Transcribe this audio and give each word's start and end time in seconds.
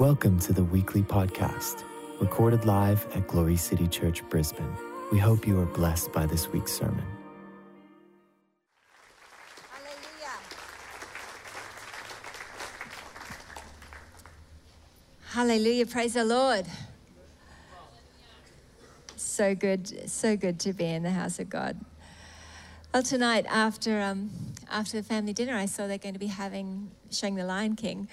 Welcome 0.00 0.40
to 0.40 0.52
the 0.52 0.64
weekly 0.64 1.02
podcast, 1.02 1.84
recorded 2.18 2.64
live 2.64 3.06
at 3.14 3.28
Glory 3.28 3.56
City 3.56 3.86
Church, 3.86 4.28
Brisbane. 4.28 4.76
We 5.12 5.20
hope 5.20 5.46
you 5.46 5.60
are 5.60 5.66
blessed 5.66 6.12
by 6.12 6.26
this 6.26 6.48
week's 6.48 6.72
sermon. 6.72 7.04
Hallelujah. 9.70 10.34
Hallelujah. 15.28 15.86
Praise 15.86 16.14
the 16.14 16.24
Lord. 16.24 16.66
So 19.14 19.54
good, 19.54 20.10
so 20.10 20.36
good 20.36 20.58
to 20.58 20.72
be 20.72 20.86
in 20.86 21.04
the 21.04 21.12
house 21.12 21.38
of 21.38 21.48
God. 21.48 21.78
Well, 22.92 23.04
tonight 23.04 23.46
after 23.48 24.00
um, 24.00 24.30
after 24.68 24.96
the 24.96 25.04
family 25.04 25.32
dinner, 25.32 25.54
I 25.54 25.66
saw 25.66 25.86
they're 25.86 25.98
going 25.98 26.14
to 26.14 26.20
be 26.20 26.26
having 26.26 26.90
showing 27.12 27.36
The 27.36 27.44
Lion 27.44 27.76
King, 27.76 28.08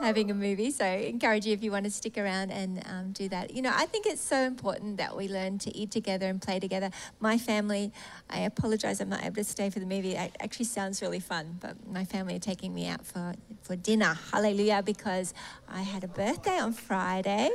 having 0.00 0.30
a 0.30 0.34
movie. 0.34 0.70
So, 0.70 0.84
encourage 0.84 1.46
you 1.46 1.52
if 1.52 1.62
you 1.62 1.70
want 1.70 1.84
to 1.84 1.90
stick 1.90 2.18
around 2.18 2.50
and 2.50 2.82
um, 2.86 3.12
do 3.12 3.28
that. 3.28 3.54
You 3.54 3.62
know, 3.62 3.72
I 3.74 3.86
think 3.86 4.06
it's 4.06 4.20
so 4.20 4.42
important 4.42 4.98
that 4.98 5.16
we 5.16 5.28
learn 5.28 5.58
to 5.60 5.76
eat 5.76 5.90
together 5.90 6.26
and 6.26 6.40
play 6.40 6.60
together. 6.60 6.90
My 7.20 7.38
family, 7.38 7.92
I 8.28 8.40
apologize, 8.40 9.00
I'm 9.00 9.08
not 9.08 9.24
able 9.24 9.36
to 9.36 9.44
stay 9.44 9.70
for 9.70 9.78
the 9.78 9.86
movie. 9.86 10.14
It 10.14 10.36
actually 10.40 10.66
sounds 10.66 11.02
really 11.02 11.20
fun, 11.20 11.58
but 11.60 11.76
my 11.90 12.04
family 12.04 12.36
are 12.36 12.40
taking 12.40 12.74
me 12.74 12.88
out 12.88 13.04
for 13.06 13.34
for 13.62 13.76
dinner. 13.76 14.16
Hallelujah! 14.32 14.82
Because 14.84 15.34
I 15.68 15.82
had 15.82 16.04
a 16.04 16.08
birthday 16.08 16.58
on 16.58 16.72
Friday, 16.72 17.50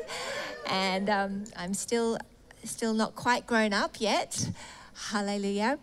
and 0.68 1.10
um, 1.10 1.44
I'm 1.56 1.74
still 1.74 2.18
still 2.64 2.94
not 2.94 3.16
quite 3.16 3.48
grown 3.48 3.74
up 3.74 4.00
yet. 4.00 4.50
Hallelujah. 5.10 5.80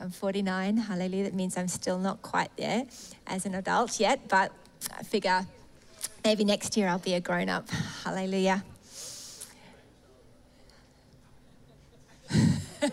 I'm 0.00 0.10
49. 0.10 0.78
Hallelujah. 0.78 1.24
That 1.24 1.34
means 1.34 1.56
I'm 1.56 1.68
still 1.68 1.98
not 1.98 2.22
quite 2.22 2.50
there 2.56 2.86
as 3.26 3.46
an 3.46 3.54
adult 3.54 4.00
yet, 4.00 4.28
but 4.28 4.52
Figure 5.04 5.46
maybe 6.24 6.44
next 6.44 6.76
year 6.76 6.88
I'll 6.88 6.98
be 6.98 7.14
a 7.14 7.20
grown 7.20 7.48
up. 7.48 7.68
Hallelujah. 8.04 8.64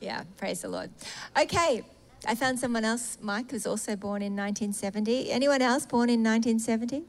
yeah, 0.00 0.22
praise 0.36 0.62
the 0.62 0.68
Lord. 0.68 0.90
Okay, 1.38 1.82
I 2.26 2.34
found 2.34 2.58
someone 2.58 2.84
else, 2.84 3.18
Mike, 3.20 3.52
was 3.52 3.66
also 3.66 3.94
born 3.96 4.22
in 4.22 4.34
1970. 4.34 5.30
Anyone 5.30 5.60
else 5.62 5.84
born 5.84 6.08
in 6.08 6.22
1970? 6.22 7.04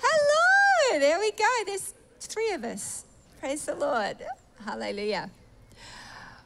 Hello, 0.00 0.98
there 1.00 1.18
we 1.18 1.30
go. 1.32 1.48
There's 1.66 1.94
three 2.20 2.52
of 2.52 2.64
us. 2.64 3.04
Praise 3.40 3.64
the 3.64 3.74
Lord. 3.74 4.16
Hallelujah. 4.64 5.30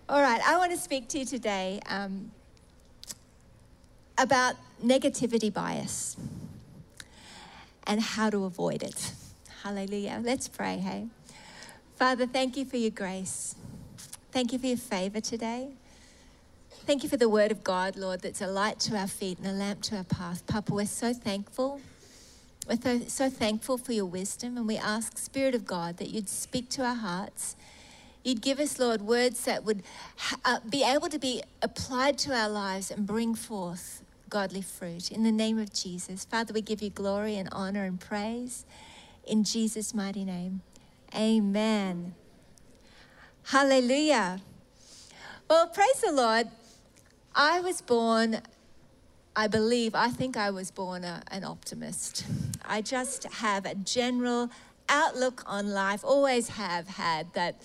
All 0.08 0.20
right, 0.20 0.40
I 0.46 0.58
want 0.58 0.72
to 0.72 0.78
speak 0.78 1.08
to 1.08 1.20
you 1.20 1.24
today 1.24 1.80
um, 1.86 2.30
about 4.18 4.56
negativity 4.84 5.52
bias 5.52 6.16
and 7.86 8.00
how 8.00 8.30
to 8.30 8.44
avoid 8.44 8.82
it. 8.82 9.12
Hallelujah. 9.62 10.20
Let's 10.22 10.48
pray, 10.48 10.78
hey? 10.78 11.06
Father, 11.96 12.26
thank 12.26 12.56
you 12.56 12.64
for 12.64 12.76
your 12.76 12.90
grace. 12.90 13.54
Thank 14.32 14.52
you 14.52 14.58
for 14.58 14.66
your 14.66 14.76
favor 14.76 15.20
today. 15.20 15.68
Thank 16.84 17.02
you 17.02 17.08
for 17.08 17.16
the 17.16 17.28
word 17.28 17.52
of 17.52 17.62
God, 17.62 17.96
Lord, 17.96 18.22
that's 18.22 18.40
a 18.40 18.46
light 18.46 18.80
to 18.80 18.96
our 18.96 19.06
feet 19.06 19.38
and 19.38 19.46
a 19.46 19.52
lamp 19.52 19.82
to 19.82 19.96
our 19.98 20.04
path. 20.04 20.46
Papa, 20.46 20.74
we're 20.74 20.86
so 20.86 21.12
thankful. 21.12 21.80
We're 22.68 23.00
so, 23.08 23.28
thankful 23.28 23.76
for 23.78 23.92
your 23.92 24.06
wisdom, 24.06 24.56
and 24.56 24.68
we 24.68 24.76
ask, 24.76 25.18
Spirit 25.18 25.54
of 25.54 25.66
God, 25.66 25.96
that 25.96 26.10
you'd 26.10 26.28
speak 26.28 26.68
to 26.70 26.84
our 26.84 26.94
hearts 26.94 27.56
You'd 28.24 28.40
give 28.40 28.60
us, 28.60 28.78
Lord, 28.78 29.02
words 29.02 29.44
that 29.46 29.64
would 29.64 29.82
uh, 30.44 30.60
be 30.68 30.84
able 30.84 31.08
to 31.08 31.18
be 31.18 31.42
applied 31.60 32.18
to 32.18 32.34
our 32.34 32.48
lives 32.48 32.90
and 32.90 33.06
bring 33.06 33.34
forth 33.34 34.01
godly 34.32 34.62
fruit. 34.62 35.12
In 35.12 35.24
the 35.24 35.30
name 35.30 35.58
of 35.58 35.74
Jesus. 35.74 36.24
Father, 36.24 36.54
we 36.54 36.62
give 36.62 36.80
you 36.80 36.88
glory 36.88 37.36
and 37.36 37.50
honor 37.52 37.84
and 37.84 38.00
praise. 38.00 38.64
In 39.26 39.44
Jesus' 39.44 39.92
mighty 39.92 40.24
name. 40.24 40.62
Amen. 41.14 42.14
Hallelujah. 43.42 44.40
Well, 45.50 45.66
praise 45.68 46.00
the 46.02 46.12
Lord. 46.12 46.48
I 47.34 47.60
was 47.60 47.82
born, 47.82 48.40
I 49.36 49.48
believe, 49.48 49.94
I 49.94 50.08
think 50.08 50.38
I 50.38 50.48
was 50.48 50.70
born 50.70 51.04
a, 51.04 51.22
an 51.30 51.44
optimist. 51.44 52.24
I 52.64 52.80
just 52.80 53.24
have 53.24 53.66
a 53.66 53.74
general 53.74 54.48
outlook 54.88 55.42
on 55.44 55.68
life, 55.68 56.02
always 56.02 56.48
have 56.48 56.88
had 56.88 57.34
that 57.34 57.62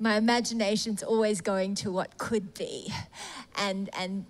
my 0.00 0.16
imagination's 0.16 1.04
always 1.04 1.40
going 1.40 1.76
to 1.76 1.92
what 1.92 2.18
could 2.18 2.52
be 2.52 2.92
and, 3.56 3.88
and 3.96 4.26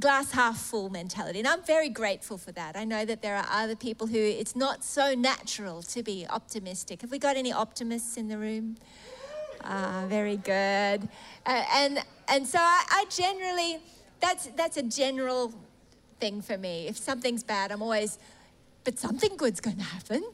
glass 0.00 0.32
half 0.32 0.58
full 0.58 0.90
mentality. 0.90 1.38
And 1.38 1.46
I'm 1.46 1.62
very 1.62 1.88
grateful 1.88 2.38
for 2.38 2.52
that. 2.52 2.76
I 2.76 2.84
know 2.84 3.04
that 3.04 3.22
there 3.22 3.36
are 3.36 3.46
other 3.50 3.76
people 3.76 4.06
who 4.06 4.18
it's 4.18 4.56
not 4.56 4.82
so 4.82 5.14
natural 5.14 5.82
to 5.82 6.02
be 6.02 6.26
optimistic. 6.28 7.02
Have 7.02 7.10
we 7.10 7.18
got 7.18 7.36
any 7.36 7.52
optimists 7.52 8.16
in 8.16 8.28
the 8.28 8.38
room? 8.38 8.76
Ah, 9.62 10.04
very 10.08 10.36
good. 10.36 11.08
Uh, 11.46 11.64
and, 11.74 12.02
and 12.28 12.46
so 12.46 12.58
I, 12.58 12.84
I 12.90 13.04
generally, 13.10 13.78
that's, 14.20 14.46
that's 14.56 14.76
a 14.78 14.82
general 14.82 15.52
thing 16.18 16.40
for 16.40 16.56
me. 16.56 16.86
If 16.88 16.96
something's 16.96 17.44
bad, 17.44 17.70
I'm 17.70 17.82
always, 17.82 18.18
but 18.84 18.98
something 18.98 19.36
good's 19.36 19.60
going 19.60 19.76
to 19.76 19.84
happen. 19.84 20.24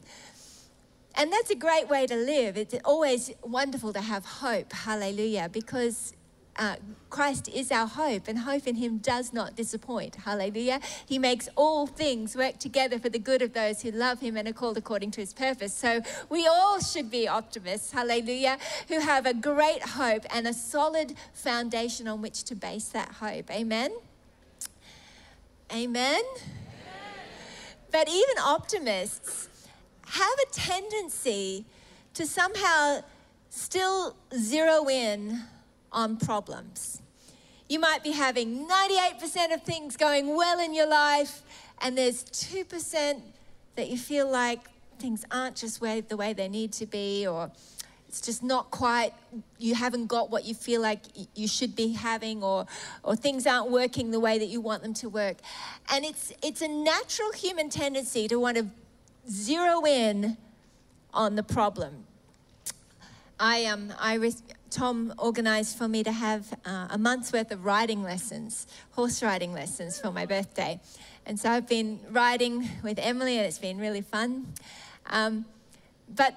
And 1.15 1.33
that's 1.33 1.49
a 1.49 1.55
great 1.55 1.89
way 1.89 2.05
to 2.05 2.15
live. 2.15 2.57
It's 2.57 2.75
always 2.85 3.31
wonderful 3.43 3.91
to 3.93 4.01
have 4.01 4.23
hope. 4.23 4.71
Hallelujah. 4.71 5.49
Because 5.51 6.13
uh, 6.57 6.75
Christ 7.09 7.47
is 7.47 7.71
our 7.71 7.87
hope, 7.87 8.27
and 8.27 8.39
hope 8.39 8.67
in 8.67 8.75
Him 8.75 8.97
does 8.97 9.31
not 9.31 9.55
disappoint. 9.55 10.15
Hallelujah. 10.15 10.79
He 11.05 11.19
makes 11.19 11.47
all 11.55 11.87
things 11.87 12.35
work 12.35 12.59
together 12.59 12.99
for 12.99 13.09
the 13.09 13.19
good 13.19 13.41
of 13.41 13.53
those 13.53 13.81
who 13.81 13.91
love 13.91 14.19
Him 14.19 14.35
and 14.35 14.47
are 14.47 14.53
called 14.53 14.77
according 14.77 15.11
to 15.11 15.21
His 15.21 15.33
purpose. 15.33 15.73
So 15.73 16.01
we 16.29 16.47
all 16.47 16.79
should 16.79 17.09
be 17.09 17.27
optimists. 17.27 17.91
Hallelujah. 17.91 18.57
Who 18.89 18.99
have 18.99 19.25
a 19.25 19.33
great 19.33 19.81
hope 19.83 20.25
and 20.33 20.47
a 20.47 20.53
solid 20.53 21.13
foundation 21.33 22.07
on 22.07 22.21
which 22.21 22.43
to 22.45 22.55
base 22.55 22.89
that 22.89 23.13
hope. 23.13 23.49
Amen. 23.51 23.91
Amen. 25.71 26.21
Amen. 26.21 26.23
But 27.91 28.09
even 28.09 28.37
optimists, 28.43 29.49
have 30.07 30.33
a 30.49 30.53
tendency 30.53 31.65
to 32.13 32.25
somehow 32.25 33.01
still 33.49 34.15
zero 34.35 34.89
in 34.89 35.43
on 35.91 36.17
problems. 36.17 37.01
You 37.69 37.79
might 37.79 38.03
be 38.03 38.11
having 38.11 38.67
98% 38.67 39.53
of 39.53 39.63
things 39.63 39.97
going 39.97 40.35
well 40.35 40.59
in 40.59 40.73
your 40.73 40.87
life, 40.87 41.41
and 41.81 41.97
there's 41.97 42.23
2% 42.25 43.21
that 43.75 43.89
you 43.89 43.97
feel 43.97 44.29
like 44.29 44.59
things 44.99 45.25
aren't 45.31 45.57
just 45.57 45.79
the 45.79 46.17
way 46.17 46.33
they 46.33 46.47
need 46.47 46.71
to 46.73 46.85
be, 46.85 47.27
or 47.27 47.51
it's 48.07 48.21
just 48.21 48.41
not 48.41 48.71
quite, 48.71 49.13
you 49.59 49.75
haven't 49.75 50.07
got 50.07 50.29
what 50.29 50.45
you 50.45 50.55
feel 50.55 50.81
like 50.81 51.01
you 51.35 51.47
should 51.47 51.75
be 51.75 51.93
having, 51.93 52.41
or, 52.41 52.65
or 53.03 53.15
things 53.15 53.45
aren't 53.45 53.69
working 53.69 54.11
the 54.11 54.19
way 54.19 54.39
that 54.39 54.47
you 54.47 54.61
want 54.61 54.81
them 54.81 54.93
to 54.95 55.09
work. 55.09 55.37
And 55.91 56.05
it's, 56.05 56.31
it's 56.41 56.61
a 56.61 56.67
natural 56.67 57.31
human 57.33 57.69
tendency 57.69 58.27
to 58.29 58.37
want 58.37 58.57
to 58.57 58.67
zero 59.29 59.85
in 59.85 60.37
on 61.13 61.35
the 61.35 61.43
problem. 61.43 62.05
I, 63.39 63.65
um, 63.65 63.93
I 63.99 64.17
Tom 64.69 65.13
organized 65.17 65.77
for 65.77 65.87
me 65.87 66.03
to 66.03 66.11
have 66.11 66.53
uh, 66.65 66.87
a 66.89 66.97
month's 66.97 67.31
worth 67.31 67.51
of 67.51 67.65
riding 67.65 68.03
lessons, 68.03 68.67
horse 68.91 69.23
riding 69.23 69.53
lessons 69.53 69.99
for 69.99 70.11
my 70.11 70.25
birthday. 70.25 70.79
And 71.25 71.39
so 71.39 71.49
I've 71.49 71.67
been 71.67 71.99
riding 72.09 72.69
with 72.83 72.99
Emily, 72.99 73.37
and 73.37 73.45
it's 73.45 73.59
been 73.59 73.77
really 73.77 74.01
fun. 74.01 74.53
Um, 75.07 75.45
but 76.15 76.35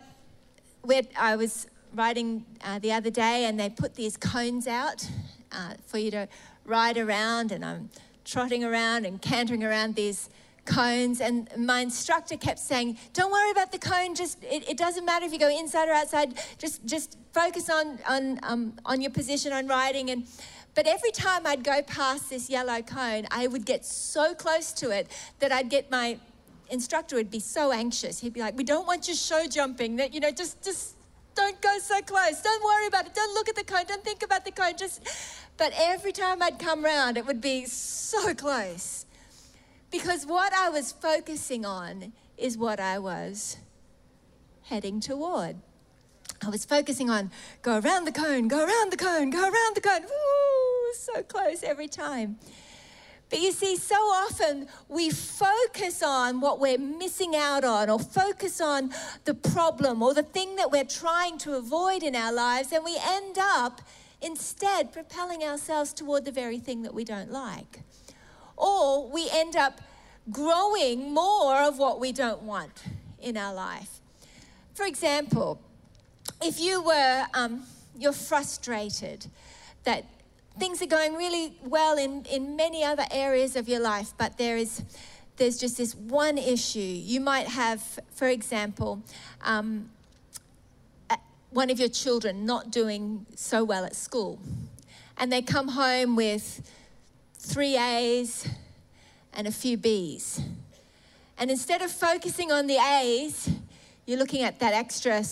I 1.17 1.37
was 1.37 1.67
riding 1.95 2.45
uh, 2.65 2.79
the 2.79 2.93
other 2.93 3.11
day, 3.11 3.45
and 3.45 3.59
they 3.59 3.69
put 3.69 3.95
these 3.95 4.17
cones 4.17 4.67
out 4.67 5.09
uh, 5.53 5.75
for 5.87 5.99
you 5.99 6.11
to 6.13 6.29
ride 6.65 6.99
around, 6.99 7.53
and 7.53 7.65
I'm 7.65 7.91
trotting 8.25 8.65
around 8.65 9.07
and 9.07 9.21
cantering 9.21 9.65
around 9.65 9.97
these 9.97 10.31
cones 10.71 11.21
and 11.21 11.49
my 11.57 11.81
instructor 11.81 12.37
kept 12.37 12.61
saying 12.61 12.97
don't 13.13 13.33
worry 13.33 13.51
about 13.51 13.73
the 13.73 13.79
cone 13.79 14.15
just 14.15 14.43
it, 14.45 14.69
it 14.69 14.77
doesn't 14.77 15.05
matter 15.05 15.25
if 15.27 15.33
you 15.33 15.39
go 15.39 15.49
inside 15.63 15.89
or 15.89 15.93
outside 15.93 16.29
just 16.59 16.85
just 16.87 17.19
focus 17.33 17.69
on 17.69 17.99
on 18.09 18.39
um, 18.45 18.63
on 18.85 19.01
your 19.01 19.11
position 19.11 19.53
on 19.53 19.67
riding 19.67 20.11
and 20.11 20.27
but 20.75 20.87
every 20.87 21.11
time 21.11 21.47
I'd 21.47 21.65
go 21.65 21.83
past 21.83 22.31
this 22.31 22.49
yellow 22.49 22.81
cone, 22.81 23.27
I 23.31 23.47
would 23.49 23.67
get 23.67 23.85
so 23.85 24.35
close 24.35 24.73
to 24.75 24.91
it 24.91 25.09
that 25.41 25.51
I'd 25.51 25.69
get 25.69 25.91
my 25.91 26.19
instructor 26.71 27.17
would 27.17 27.31
be 27.31 27.41
so 27.41 27.73
anxious. 27.73 28.21
He'd 28.21 28.33
be 28.33 28.41
like, 28.41 28.57
"We 28.57 28.65
don't 28.65 28.87
want 28.87 29.09
you 29.09 29.15
show 29.15 29.47
jumping. 29.47 29.97
That 29.97 30.15
you 30.15 30.21
know, 30.21 30.31
just 30.31 30.63
just 30.63 30.95
don't 31.35 31.61
go 31.61 31.79
so 31.81 32.01
close. 32.03 32.41
Don't 32.41 32.65
worry 32.65 32.87
about 32.87 33.07
it. 33.07 33.15
Don't 33.15 33.35
look 33.35 33.49
at 33.49 33.57
the 33.57 33.65
cone. 33.65 33.85
Don't 33.87 34.05
think 34.05 34.23
about 34.23 34.45
the 34.45 34.53
cone. 34.53 34.77
Just." 34.77 35.03
But 35.57 35.73
every 35.77 36.13
time 36.13 36.41
I'd 36.43 36.59
come 36.59 36.83
round, 36.83 37.19
it 37.19 37.27
would 37.27 37.41
be 37.41 37.67
so 37.67 38.33
close. 38.35 39.05
Because 39.91 40.25
what 40.25 40.53
I 40.53 40.69
was 40.69 40.93
focusing 40.93 41.65
on 41.65 42.13
is 42.39 42.57
what 42.57 42.79
I 42.79 42.99
was 42.99 43.57
heading 44.63 45.01
toward. 45.01 45.57
I 46.43 46.49
was 46.49 46.65
focusing 46.65 47.11
on 47.11 47.31
go 47.61 47.79
around 47.79 48.05
the 48.05 48.13
cone, 48.13 48.49
go 48.49 48.65
around 48.65 48.93
the 48.93 48.97
cone, 48.97 49.31
go 49.31 49.43
around 49.43 49.77
the 49.77 49.81
cone. 49.81 50.03
Woo, 50.03 50.95
so 50.95 51.23
close 51.23 51.63
every 51.63 51.89
time. 51.89 52.39
But 53.29 53.41
you 53.41 53.53
see, 53.53 53.77
so 53.77 53.95
often 53.95 54.67
we 54.89 55.11
focus 55.11 56.03
on 56.03 56.41
what 56.41 56.59
we're 56.59 56.79
missing 56.79 57.37
out 57.37 57.63
on, 57.63 57.89
or 57.89 57.99
focus 57.99 58.61
on 58.61 58.91
the 59.25 59.35
problem 59.35 60.03
or 60.03 60.15
the 60.15 60.23
thing 60.23 60.57
that 60.57 60.71
we're 60.73 60.85
trying 60.85 61.39
to 61.39 61.55
avoid 61.55 62.03
in 62.03 62.17
our 62.17 62.33
lives, 62.33 62.73
and 62.73 62.85
we 62.85 62.99
end 63.01 63.39
up 63.39 63.83
instead 64.21 64.93
propelling 64.93 65.43
ourselves 65.43 65.93
toward 65.93 66.25
the 66.25 66.33
very 66.33 66.59
thing 66.59 66.83
that 66.83 66.93
we 66.93 67.05
don't 67.05 67.31
like. 67.31 67.83
Or 68.61 69.09
we 69.09 69.29
end 69.33 69.57
up 69.57 69.81
growing 70.31 71.15
more 71.15 71.63
of 71.63 71.79
what 71.79 71.99
we 71.99 72.13
don't 72.13 72.43
want 72.43 72.85
in 73.19 73.37
our 73.37 73.55
life. 73.55 74.01
For 74.75 74.85
example, 74.85 75.61
if 76.43 76.61
you 76.61 76.83
were 76.83 77.27
um, 77.35 77.65
you're 77.99 78.13
frustrated 78.13 79.27
that 79.85 80.05
things 80.59 80.83
are 80.83 80.87
going 80.87 81.15
really 81.15 81.55
well 81.63 81.97
in, 81.99 82.25
in 82.25 82.57
many 82.57 82.85
other 82.85 83.05
areas 83.11 83.57
of 83.57 83.69
your 83.69 83.81
life, 83.81 84.13
but 84.19 84.39
there 84.39 84.57
is 84.57 84.83
there's 85.37 85.59
just 85.59 85.79
this 85.79 85.95
one 85.95 86.37
issue. 86.37 86.81
You 86.81 87.19
might 87.19 87.49
have, 87.49 87.83
for 88.11 88.29
example, 88.29 89.03
um, 89.43 89.89
one 91.49 91.71
of 91.71 91.81
your 91.81 91.89
children 91.89 92.45
not 92.45 92.71
doing 92.71 93.25
so 93.37 93.65
well 93.65 93.87
at 93.87 93.97
school, 93.97 94.39
and 95.17 95.33
they 95.33 95.41
come 95.41 95.69
home 95.69 96.15
with 96.15 96.61
three 97.41 97.77
A's 97.77 98.47
and 99.33 99.47
a 99.47 99.51
few 99.51 99.77
B's. 99.77 100.41
And 101.39 101.51
instead 101.51 101.83
of 101.83 101.91
focusing 101.91 102.53
on 102.53 102.67
the 102.67 102.77
A's, 102.77 103.51
you're 104.07 104.19
looking 104.19 104.43
at 104.43 104.61
that 104.61 104.75
extra, 104.75 105.23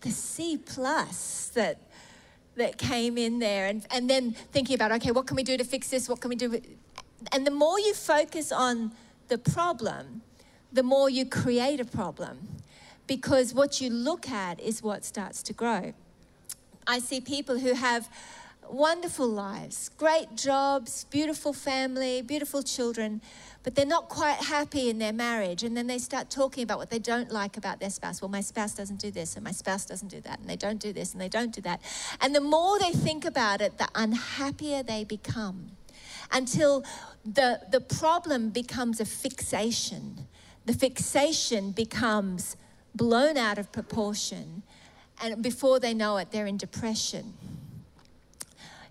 the 0.00 0.10
C 0.10 0.56
plus 0.56 1.50
that 1.54 1.78
that 2.54 2.76
came 2.76 3.16
in 3.16 3.38
there 3.38 3.66
and, 3.66 3.86
and 3.90 4.10
then 4.10 4.32
thinking 4.32 4.74
about, 4.74 4.92
okay, 4.92 5.10
what 5.10 5.26
can 5.26 5.36
we 5.36 5.42
do 5.42 5.56
to 5.56 5.64
fix 5.64 5.88
this? 5.88 6.08
What 6.08 6.20
can 6.20 6.28
we 6.28 6.36
do? 6.36 6.60
And 7.32 7.46
the 7.46 7.50
more 7.50 7.80
you 7.80 7.94
focus 7.94 8.52
on 8.52 8.92
the 9.28 9.38
problem, 9.38 10.20
the 10.70 10.82
more 10.82 11.08
you 11.08 11.24
create 11.24 11.80
a 11.80 11.84
problem 11.84 12.48
because 13.06 13.54
what 13.54 13.80
you 13.80 13.90
look 13.90 14.28
at 14.28 14.60
is 14.60 14.82
what 14.82 15.04
starts 15.04 15.42
to 15.44 15.52
grow. 15.52 15.94
I 16.86 16.98
see 16.98 17.20
people 17.20 17.58
who 17.58 17.74
have 17.74 18.08
wonderful 18.72 19.28
lives, 19.28 19.90
great 19.98 20.34
jobs, 20.34 21.04
beautiful 21.04 21.52
family, 21.52 22.22
beautiful 22.22 22.62
children, 22.62 23.20
but 23.62 23.74
they're 23.74 23.84
not 23.86 24.08
quite 24.08 24.38
happy 24.38 24.88
in 24.88 24.98
their 24.98 25.12
marriage. 25.12 25.62
And 25.62 25.76
then 25.76 25.86
they 25.86 25.98
start 25.98 26.30
talking 26.30 26.64
about 26.64 26.78
what 26.78 26.90
they 26.90 26.98
don't 26.98 27.30
like 27.30 27.56
about 27.56 27.80
their 27.80 27.90
spouse. 27.90 28.22
Well, 28.22 28.30
my 28.30 28.40
spouse 28.40 28.74
doesn't 28.74 28.98
do 28.98 29.10
this, 29.10 29.36
and 29.36 29.44
my 29.44 29.52
spouse 29.52 29.84
doesn't 29.84 30.08
do 30.08 30.20
that, 30.22 30.40
and 30.40 30.48
they 30.48 30.56
don't 30.56 30.80
do 30.80 30.92
this, 30.92 31.12
and 31.12 31.20
they 31.20 31.28
don't 31.28 31.54
do 31.54 31.60
that. 31.60 31.80
And 32.20 32.34
the 32.34 32.40
more 32.40 32.78
they 32.78 32.92
think 32.92 33.24
about 33.24 33.60
it, 33.60 33.78
the 33.78 33.88
unhappier 33.94 34.82
they 34.82 35.04
become 35.04 35.72
until 36.32 36.82
the, 37.24 37.60
the 37.70 37.80
problem 37.80 38.50
becomes 38.50 39.00
a 39.00 39.04
fixation. 39.04 40.26
The 40.64 40.72
fixation 40.72 41.72
becomes 41.72 42.56
blown 42.94 43.36
out 43.36 43.58
of 43.58 43.70
proportion, 43.70 44.62
and 45.22 45.42
before 45.42 45.78
they 45.78 45.92
know 45.92 46.16
it, 46.16 46.30
they're 46.30 46.46
in 46.46 46.56
depression. 46.56 47.34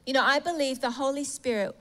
You 0.05 0.13
know, 0.13 0.23
I 0.23 0.39
believe 0.39 0.81
the 0.81 0.91
Holy 0.91 1.23
Spirit 1.23 1.75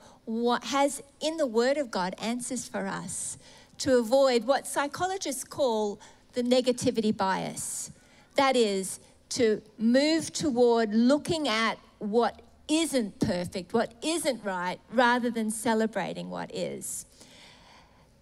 has 0.63 1.01
in 1.19 1.37
the 1.37 1.47
Word 1.47 1.77
of 1.77 1.89
God 1.89 2.13
answers 2.21 2.67
for 2.67 2.87
us 2.87 3.37
to 3.79 3.97
avoid 3.97 4.45
what 4.45 4.67
psychologists 4.67 5.43
call 5.43 5.99
the 6.33 6.43
negativity 6.43 7.15
bias. 7.15 7.91
That 8.35 8.55
is, 8.55 8.99
to 9.29 9.61
move 9.77 10.31
toward 10.31 10.93
looking 10.93 11.47
at 11.47 11.79
what 11.99 12.41
isn't 12.67 13.19
perfect, 13.19 13.73
what 13.73 13.93
isn't 14.03 14.43
right, 14.43 14.79
rather 14.93 15.31
than 15.31 15.49
celebrating 15.49 16.29
what 16.29 16.53
is. 16.53 17.05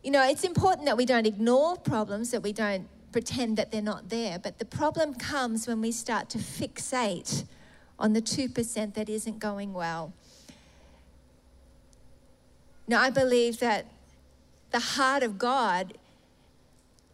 You 0.04 0.12
know, 0.12 0.24
it's 0.28 0.44
important 0.44 0.86
that 0.86 0.95
we 0.95 1.06
don't 1.06 1.28
ignore 1.28 1.75
problems, 1.78 2.31
that 2.31 2.42
we 2.42 2.54
don't 2.54 2.88
pretend 3.12 3.57
that 3.57 3.72
they're 3.72 3.81
not 3.81 4.10
there, 4.10 4.40
but 4.40 4.60
the 4.60 4.66
problem 4.66 5.13
comes 5.13 5.68
when 5.68 5.81
we 5.81 5.92
start 5.92 6.30
to 6.30 6.38
fixate 6.38 7.45
on 8.00 8.13
the 8.13 8.22
2% 8.22 8.94
that 8.94 9.10
isn't 9.10 9.40
going 9.40 9.74
well. 9.74 10.13
Now, 12.88 13.01
I 13.01 13.10
believe 13.10 13.60
that 13.60 13.86
the 14.72 14.80
heart 14.80 15.22
of 15.22 15.38
God 15.38 15.98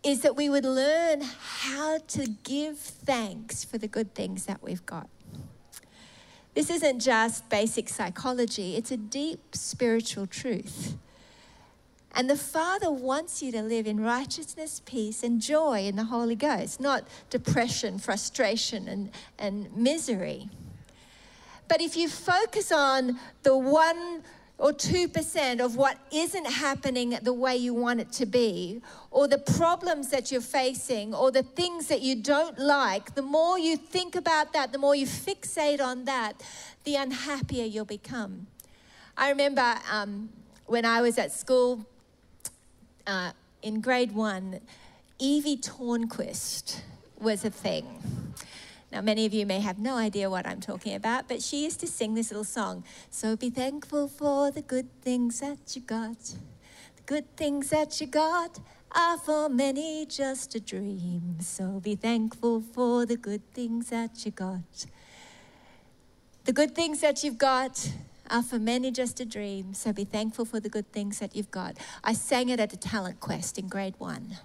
is 0.03 0.21
that 0.21 0.35
we 0.35 0.49
would 0.49 0.63
learn 0.63 1.21
how 1.21 1.97
to 2.07 2.27
give 2.43 2.77
thanks 2.77 3.63
for 3.63 3.77
the 3.77 3.87
good 3.87 4.13
things 4.13 4.45
that 4.45 4.61
we've 4.61 4.85
got. 4.85 5.09
This 6.53 6.69
isn't 6.69 6.99
just 6.99 7.49
basic 7.49 7.89
psychology, 7.89 8.75
it's 8.77 8.91
a 8.91 8.97
deep 8.97 9.55
spiritual 9.55 10.27
truth. 10.27 10.95
And 12.17 12.29
the 12.29 12.37
Father 12.37 12.89
wants 12.89 13.43
you 13.43 13.51
to 13.51 13.61
live 13.61 13.87
in 13.87 13.99
righteousness, 13.99 14.81
peace, 14.85 15.21
and 15.21 15.41
joy 15.41 15.81
in 15.81 15.97
the 15.97 16.05
Holy 16.05 16.35
Ghost, 16.35 16.79
not 16.79 17.05
depression, 17.29 17.99
frustration, 17.99 18.87
and, 18.87 19.11
and 19.37 19.75
misery. 19.75 20.49
But 21.67 21.81
if 21.81 21.97
you 21.97 22.07
focus 22.07 22.71
on 22.71 23.19
the 23.43 23.57
one 23.57 24.23
or 24.57 24.71
2% 24.71 25.59
of 25.59 25.75
what 25.75 25.97
isn't 26.13 26.45
happening 26.45 27.17
the 27.21 27.33
way 27.33 27.57
you 27.57 27.73
want 27.73 27.99
it 27.99 28.11
to 28.13 28.25
be, 28.25 28.81
or 29.11 29.27
the 29.27 29.37
problems 29.37 30.09
that 30.09 30.31
you're 30.31 30.39
facing, 30.39 31.13
or 31.13 31.29
the 31.29 31.43
things 31.43 31.87
that 31.87 32.01
you 32.01 32.15
don't 32.15 32.57
like, 32.57 33.15
the 33.15 33.21
more 33.21 33.59
you 33.59 33.75
think 33.75 34.15
about 34.15 34.53
that, 34.53 34.71
the 34.71 34.77
more 34.77 34.95
you 34.95 35.05
fixate 35.05 35.81
on 35.81 36.05
that, 36.05 36.41
the 36.85 36.95
unhappier 36.95 37.65
you'll 37.65 37.83
become. 37.83 38.47
I 39.17 39.29
remember 39.29 39.75
um, 39.91 40.29
when 40.67 40.85
I 40.85 41.01
was 41.01 41.17
at 41.17 41.31
school 41.31 41.85
uh, 43.07 43.31
in 43.61 43.81
grade 43.81 44.13
one, 44.13 44.61
Evie 45.19 45.57
Tornquist 45.57 46.79
was 47.19 47.43
a 47.43 47.49
thing. 47.49 47.85
Now, 48.95 49.01
many 49.01 49.25
of 49.25 49.33
you 49.33 49.45
may 49.45 49.59
have 49.59 49.77
no 49.77 49.97
idea 49.97 50.29
what 50.29 50.47
I'm 50.47 50.61
talking 50.61 50.95
about, 50.95 51.27
but 51.27 51.41
she 51.41 51.65
used 51.65 51.81
to 51.81 51.87
sing 51.87 52.13
this 52.13 52.31
little 52.31 52.45
song. 52.45 52.85
So 53.09 53.35
be 53.35 53.49
thankful 53.49 54.07
for 54.07 54.51
the 54.51 54.61
good 54.61 54.87
things 55.01 55.41
that 55.41 55.75
you 55.75 55.81
got. 55.81 56.15
The 56.95 57.01
good 57.05 57.35
things 57.35 57.71
that 57.71 57.99
you 57.99 58.07
got 58.07 58.57
are 58.93 59.17
for 59.17 59.49
many 59.49 60.05
just 60.05 60.55
a 60.55 60.61
dream. 60.61 61.41
So 61.41 61.81
be 61.81 61.95
thankful 61.97 62.61
for 62.61 63.05
the 63.05 63.17
good 63.17 63.41
things 63.53 63.89
that 63.89 64.25
you 64.25 64.31
got. 64.31 64.85
The 66.45 66.53
good 66.53 66.73
things 66.73 67.01
that 67.01 67.21
you've 67.21 67.37
got 67.37 67.91
are 68.29 68.43
for 68.43 68.59
many 68.59 68.91
just 68.91 69.19
a 69.19 69.25
dream. 69.25 69.73
So 69.73 69.91
be 69.91 70.05
thankful 70.05 70.45
for 70.45 70.61
the 70.61 70.69
good 70.69 70.89
things 70.93 71.19
that 71.19 71.35
you've 71.35 71.51
got. 71.51 71.75
I 72.01 72.13
sang 72.13 72.47
it 72.47 72.61
at 72.61 72.71
a 72.71 72.77
talent 72.77 73.19
quest 73.19 73.59
in 73.59 73.67
grade 73.67 73.95
one. 73.97 74.37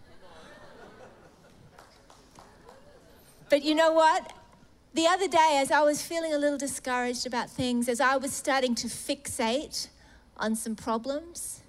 But 3.49 3.63
you 3.63 3.77
know 3.77 3.93
what? 3.93 4.33
The 4.93 5.07
other 5.07 5.29
day, 5.29 5.59
as 5.63 5.71
I 5.71 5.83
was 5.83 6.03
feeling 6.03 6.33
a 6.35 6.39
little 6.39 6.59
discouraged 6.59 7.27
about 7.27 7.49
things, 7.49 7.89
as 7.89 8.01
I 8.01 8.17
was 8.17 8.33
starting 8.33 8.75
to 8.77 8.89
fixate 8.89 9.89
on 10.37 10.57
some 10.57 10.75
problems, 10.75 11.61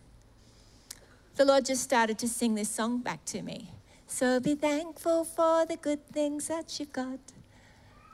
the 1.36 1.46
Lord 1.46 1.66
just 1.66 1.84
started 1.84 2.18
to 2.20 2.28
sing 2.28 2.56
this 2.56 2.70
song 2.70 3.00
back 3.00 3.24
to 3.26 3.42
me. 3.42 3.70
So 4.08 4.40
be 4.40 4.56
thankful 4.56 5.24
for 5.24 5.66
the 5.66 5.78
good 5.78 6.06
things 6.12 6.48
that 6.48 6.80
you've 6.80 6.94
got. 6.94 7.20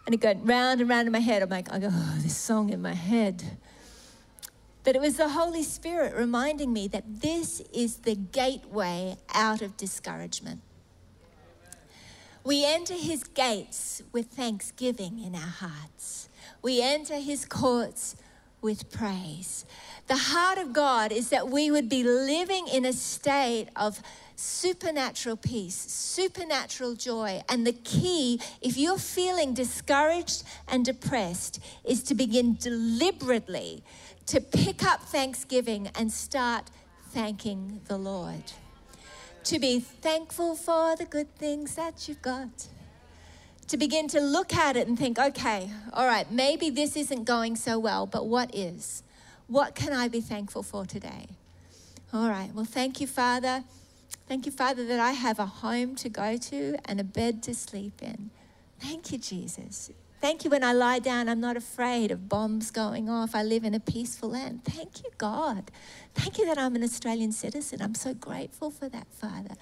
And 0.05 0.13
it 0.13 0.23
went 0.23 0.45
round 0.45 0.79
and 0.81 0.89
round 0.89 1.07
in 1.07 1.11
my 1.11 1.19
head. 1.19 1.41
I'm 1.41 1.49
like, 1.49 1.71
I 1.71 1.79
go, 1.79 1.89
oh, 1.91 2.17
this 2.19 2.37
song 2.37 2.69
in 2.69 2.81
my 2.81 2.93
head. 2.93 3.43
But 4.83 4.95
it 4.95 5.01
was 5.01 5.17
the 5.17 5.29
Holy 5.29 5.63
Spirit 5.63 6.15
reminding 6.15 6.71
me 6.71 6.87
that 6.89 7.03
this 7.21 7.61
is 7.73 7.97
the 7.97 8.15
gateway 8.15 9.17
out 9.33 9.61
of 9.61 9.75
discouragement. 9.75 10.61
We 12.47 12.63
enter 12.63 12.93
his 12.93 13.25
gates 13.25 14.01
with 14.13 14.27
thanksgiving 14.27 15.19
in 15.21 15.35
our 15.35 15.41
hearts. 15.41 16.29
We 16.61 16.81
enter 16.81 17.15
his 17.15 17.43
courts 17.43 18.15
with 18.61 18.89
praise. 18.89 19.65
The 20.07 20.15
heart 20.15 20.57
of 20.57 20.71
God 20.71 21.11
is 21.11 21.27
that 21.27 21.49
we 21.49 21.69
would 21.71 21.89
be 21.89 22.05
living 22.05 22.69
in 22.69 22.85
a 22.85 22.93
state 22.93 23.67
of 23.75 24.01
supernatural 24.37 25.35
peace, 25.35 25.75
supernatural 25.75 26.95
joy. 26.95 27.43
And 27.49 27.67
the 27.67 27.73
key, 27.73 28.39
if 28.61 28.77
you're 28.77 28.97
feeling 28.97 29.53
discouraged 29.53 30.43
and 30.69 30.85
depressed, 30.85 31.59
is 31.83 32.01
to 32.03 32.15
begin 32.15 32.55
deliberately 32.55 33.83
to 34.27 34.39
pick 34.39 34.85
up 34.85 35.01
thanksgiving 35.01 35.89
and 35.95 36.13
start 36.13 36.71
thanking 37.11 37.81
the 37.89 37.97
Lord 37.97 38.53
to 39.47 39.59
be 39.59 39.79
thankful 39.79 40.55
for 40.55 40.97
the 40.97 41.05
good 41.05 41.33
things 41.37 41.75
that 41.75 42.07
you've 42.07 42.21
got. 42.21 42.67
To 43.69 43.77
begin 43.77 44.09
to 44.09 44.19
look 44.19 44.53
at 44.53 44.75
it 44.75 44.89
and 44.89 44.99
think, 44.99 45.17
okay, 45.17 45.69
all 45.93 46.05
right, 46.05 46.29
maybe 46.29 46.69
this 46.69 46.97
isn't 46.97 47.23
going 47.23 47.55
so 47.55 47.79
well, 47.79 48.05
but 48.05 48.27
what 48.27 48.53
is? 48.53 49.03
What 49.47 49.73
can 49.73 49.93
I 49.93 50.09
be 50.09 50.19
thankful 50.19 50.63
for 50.63 50.85
today? 50.85 51.27
All 52.11 52.27
right, 52.29 52.49
well, 52.53 52.65
thank 52.65 52.99
you, 52.99 53.07
Father. 53.07 53.63
Thank 54.27 54.45
you, 54.45 54.51
Father, 54.51 54.85
that 54.85 54.99
I 54.99 55.11
have 55.11 55.39
a 55.39 55.45
home 55.45 55.95
to 55.95 56.09
go 56.09 56.35
to 56.35 56.75
and 56.83 56.99
a 56.99 57.05
bed 57.05 57.41
to 57.43 57.55
sleep 57.55 58.03
in. 58.03 58.31
Thank 58.81 59.13
you, 59.13 59.17
Jesus. 59.17 59.91
Thank 60.19 60.43
you 60.43 60.49
when 60.49 60.63
I 60.63 60.73
lie 60.73 60.97
down, 60.97 61.29
I'm 61.29 61.39
not 61.39 61.57
afraid 61.57 62.09
of 62.09 62.27
bombs 62.27 62.71
going 62.71 63.07
off. 63.07 63.35
I 63.35 63.43
live 63.43 63.63
in 63.63 63.75
a 63.75 63.79
peaceful 63.79 64.29
land. 64.31 64.63
Thank 64.63 65.03
you, 65.03 65.11
God. 65.19 65.69
Thank 66.15 66.39
you 66.39 66.45
that 66.47 66.57
I'm 66.57 66.75
an 66.75 66.83
Australian 66.83 67.31
citizen. 67.31 67.83
I'm 67.83 67.93
so 67.93 68.15
grateful 68.15 68.71
for 68.71 68.89
that, 68.89 69.05
Father. 69.11 69.53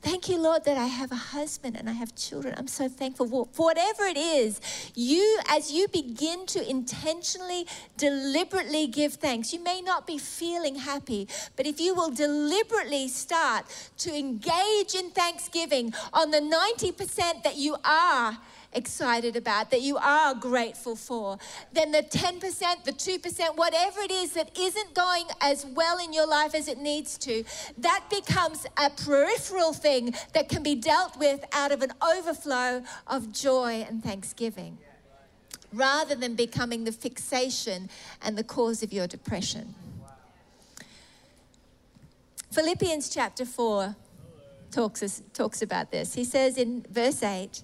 Thank 0.00 0.30
you, 0.30 0.38
Lord, 0.38 0.64
that 0.64 0.78
I 0.78 0.86
have 0.86 1.12
a 1.12 1.16
husband 1.16 1.76
and 1.76 1.90
I 1.90 1.92
have 1.92 2.16
children. 2.16 2.54
I'm 2.56 2.68
so 2.68 2.88
thankful 2.88 3.26
for, 3.26 3.46
whatever 3.62 4.04
it 4.04 4.16
is. 4.16 4.62
You, 4.94 5.40
as 5.46 5.70
you 5.70 5.88
begin 5.88 6.46
to 6.46 6.66
intentionally, 6.66 7.66
deliberately 7.98 8.86
give 8.86 9.14
thanks, 9.14 9.52
you 9.52 9.62
may 9.62 9.82
not 9.82 10.06
be 10.06 10.16
feeling 10.16 10.76
happy, 10.76 11.28
but 11.54 11.66
if 11.66 11.78
you 11.78 11.94
will 11.94 12.10
deliberately 12.10 13.08
start 13.08 13.66
to 13.98 14.16
engage 14.16 14.94
in 14.94 15.10
thanksgiving 15.10 15.92
on 16.14 16.30
the 16.30 16.40
90% 16.40 17.42
that 17.42 17.56
you 17.56 17.76
are 17.84 18.38
excited 18.72 19.36
about, 19.36 19.70
that 19.70 19.82
you 19.82 19.96
are 19.96 20.34
grateful 20.34 20.94
for, 20.94 21.38
then 21.72 21.92
the 21.92 22.02
10%, 22.02 22.84
the 22.84 22.92
2%, 22.92 23.56
whatever 23.56 24.00
it 24.00 24.10
is 24.10 24.32
that 24.32 24.56
isn't 24.58 24.94
going 24.94 25.24
as 25.40 25.64
well 25.66 25.98
in 25.98 26.12
your 26.12 26.26
life 26.26 26.54
as 26.54 26.68
it 26.68 26.78
needs 26.78 27.16
to, 27.18 27.44
that 27.78 28.04
becomes 28.10 28.66
a 28.76 28.90
peripheral 28.90 29.72
thing 29.72 30.14
that 30.34 30.48
can 30.48 30.62
be 30.62 30.74
dealt 30.74 31.16
with 31.18 31.44
out 31.52 31.72
of 31.72 31.82
an 31.82 31.92
overflow 32.02 32.82
of 33.06 33.32
joy 33.32 33.86
and 33.88 34.02
thanksgiving. 34.02 34.78
Rather 35.72 36.14
than 36.14 36.34
becoming 36.34 36.84
the 36.84 36.92
fixation 36.92 37.90
and 38.22 38.38
the 38.38 38.44
cause 38.44 38.82
of 38.82 38.92
your 38.92 39.06
depression. 39.06 39.74
Philippians 42.50 43.10
chapter 43.10 43.44
4 43.44 43.94
talks, 44.70 45.22
talks 45.34 45.60
about 45.60 45.90
this. 45.90 46.14
He 46.14 46.24
says 46.24 46.56
in 46.56 46.86
verse 46.90 47.22
8, 47.22 47.62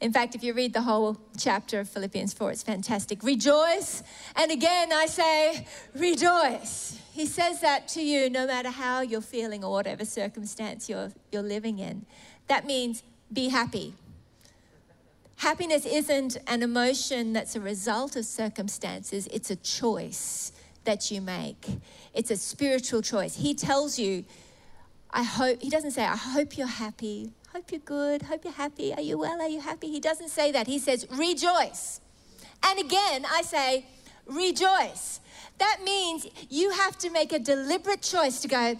in 0.00 0.12
fact, 0.12 0.34
if 0.34 0.44
you 0.44 0.54
read 0.54 0.72
the 0.72 0.82
whole 0.82 1.18
chapter 1.36 1.80
of 1.80 1.88
Philippians 1.88 2.32
4, 2.32 2.52
it's 2.52 2.62
fantastic. 2.62 3.22
Rejoice. 3.24 4.04
And 4.36 4.52
again, 4.52 4.92
I 4.92 5.06
say, 5.06 5.66
rejoice. 5.94 7.00
He 7.12 7.26
says 7.26 7.60
that 7.62 7.88
to 7.88 8.02
you 8.02 8.30
no 8.30 8.46
matter 8.46 8.70
how 8.70 9.00
you're 9.00 9.20
feeling 9.20 9.64
or 9.64 9.72
whatever 9.72 10.04
circumstance 10.04 10.88
you're, 10.88 11.10
you're 11.32 11.42
living 11.42 11.80
in. 11.80 12.06
That 12.46 12.64
means 12.64 13.02
be 13.32 13.48
happy. 13.48 13.94
Happiness 15.36 15.84
isn't 15.84 16.36
an 16.46 16.62
emotion 16.62 17.32
that's 17.32 17.56
a 17.56 17.60
result 17.60 18.14
of 18.14 18.24
circumstances, 18.24 19.26
it's 19.28 19.50
a 19.50 19.56
choice 19.56 20.52
that 20.84 21.10
you 21.10 21.20
make. 21.20 21.66
It's 22.14 22.30
a 22.30 22.36
spiritual 22.36 23.02
choice. 23.02 23.36
He 23.36 23.54
tells 23.54 23.98
you, 23.98 24.24
I 25.10 25.22
hope, 25.22 25.60
he 25.62 25.70
doesn't 25.70 25.92
say, 25.92 26.04
I 26.04 26.16
hope 26.16 26.56
you're 26.56 26.66
happy 26.66 27.32
hope 27.52 27.70
you're 27.70 27.80
good, 27.80 28.22
hope 28.22 28.44
you're 28.44 28.52
happy. 28.52 28.92
Are 28.94 29.00
you 29.00 29.18
well? 29.18 29.40
Are 29.40 29.48
you 29.48 29.60
happy? 29.60 29.88
He 29.88 30.00
doesn't 30.00 30.28
say 30.28 30.52
that. 30.52 30.66
He 30.66 30.78
says, 30.78 31.06
rejoice. 31.10 32.00
And 32.64 32.78
again, 32.78 33.24
I 33.30 33.42
say, 33.42 33.86
rejoice. 34.26 35.20
That 35.58 35.78
means 35.84 36.26
you 36.48 36.70
have 36.70 36.96
to 36.98 37.10
make 37.10 37.32
a 37.32 37.38
deliberate 37.38 38.02
choice 38.02 38.40
to 38.40 38.48
go, 38.48 38.76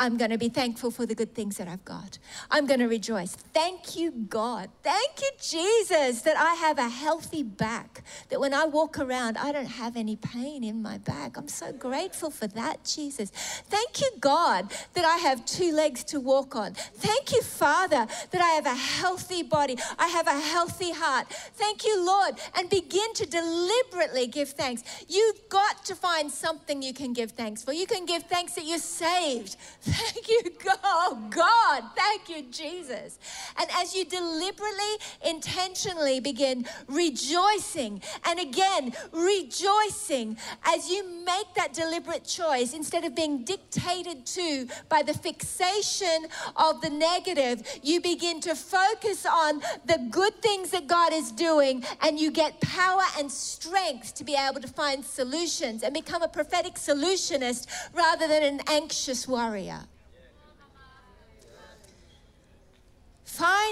I'm 0.00 0.16
going 0.16 0.30
to 0.30 0.38
be 0.38 0.48
thankful 0.48 0.90
for 0.90 1.04
the 1.04 1.14
good 1.14 1.34
things 1.34 1.58
that 1.58 1.68
I've 1.68 1.84
got. 1.84 2.18
I'm 2.50 2.66
going 2.66 2.80
to 2.80 2.88
rejoice. 2.88 3.34
Thank 3.34 3.96
you, 3.96 4.10
God. 4.10 4.70
Thank 4.82 5.20
you, 5.20 5.30
Jesus, 5.38 6.22
that 6.22 6.38
I 6.38 6.54
have 6.54 6.78
a 6.78 6.88
healthy 6.88 7.42
back, 7.42 8.02
that 8.30 8.40
when 8.40 8.54
I 8.54 8.64
walk 8.64 8.98
around, 8.98 9.36
I 9.36 9.52
don't 9.52 9.66
have 9.66 9.98
any 9.98 10.16
pain 10.16 10.64
in 10.64 10.80
my 10.80 10.96
back. 10.96 11.36
I'm 11.36 11.48
so 11.48 11.70
grateful 11.70 12.30
for 12.30 12.46
that, 12.46 12.82
Jesus. 12.82 13.28
Thank 13.68 14.00
you, 14.00 14.10
God, 14.20 14.72
that 14.94 15.04
I 15.04 15.18
have 15.18 15.44
two 15.44 15.70
legs 15.70 16.02
to 16.04 16.18
walk 16.18 16.56
on. 16.56 16.72
Thank 16.72 17.32
you, 17.32 17.42
Father, 17.42 18.06
that 18.30 18.40
I 18.40 18.52
have 18.52 18.64
a 18.64 18.74
healthy 18.74 19.42
body. 19.42 19.76
I 19.98 20.06
have 20.06 20.26
a 20.26 20.40
healthy 20.40 20.92
heart. 20.92 21.26
Thank 21.28 21.84
you, 21.84 22.02
Lord. 22.02 22.40
And 22.56 22.70
begin 22.70 23.12
to 23.16 23.26
deliberately 23.26 24.28
give 24.28 24.48
thanks. 24.48 24.82
You've 25.10 25.46
got 25.50 25.84
to 25.84 25.94
find 25.94 26.30
something 26.30 26.80
you 26.80 26.94
can 26.94 27.12
give 27.12 27.32
thanks 27.32 27.62
for. 27.62 27.74
You 27.74 27.86
can 27.86 28.06
give 28.06 28.22
thanks 28.22 28.54
that 28.54 28.64
you're 28.64 28.78
saved 28.78 29.58
Thank 29.90 30.28
you, 30.28 30.42
God. 30.64 30.78
Oh, 30.84 31.26
God. 31.30 31.82
Thank 31.96 32.28
you, 32.28 32.50
Jesus. 32.50 33.18
And 33.58 33.68
as 33.74 33.94
you 33.94 34.04
deliberately, 34.04 34.94
intentionally 35.26 36.20
begin 36.20 36.66
rejoicing, 36.86 38.02
and 38.24 38.38
again, 38.38 38.92
rejoicing 39.12 40.36
as 40.64 40.88
you 40.88 41.24
make 41.24 41.54
that 41.56 41.72
deliberate 41.72 42.24
choice, 42.24 42.72
instead 42.72 43.04
of 43.04 43.14
being 43.14 43.44
dictated 43.44 44.26
to 44.26 44.68
by 44.88 45.02
the 45.02 45.14
fixation 45.14 46.26
of 46.56 46.80
the 46.80 46.90
negative, 46.90 47.62
you 47.82 48.00
begin 48.00 48.40
to 48.42 48.54
focus 48.54 49.26
on 49.26 49.60
the 49.86 49.98
good 50.10 50.40
things 50.42 50.70
that 50.70 50.86
God 50.86 51.12
is 51.12 51.32
doing, 51.32 51.84
and 52.00 52.18
you 52.18 52.30
get 52.30 52.60
power 52.60 53.02
and 53.18 53.30
strength 53.30 54.14
to 54.14 54.24
be 54.24 54.36
able 54.36 54.60
to 54.60 54.68
find 54.68 55.04
solutions 55.04 55.82
and 55.82 55.92
become 55.94 56.22
a 56.22 56.28
prophetic 56.28 56.74
solutionist 56.74 57.66
rather 57.92 58.28
than 58.28 58.42
an 58.42 58.60
anxious 58.68 59.26
warrior. 59.26 59.79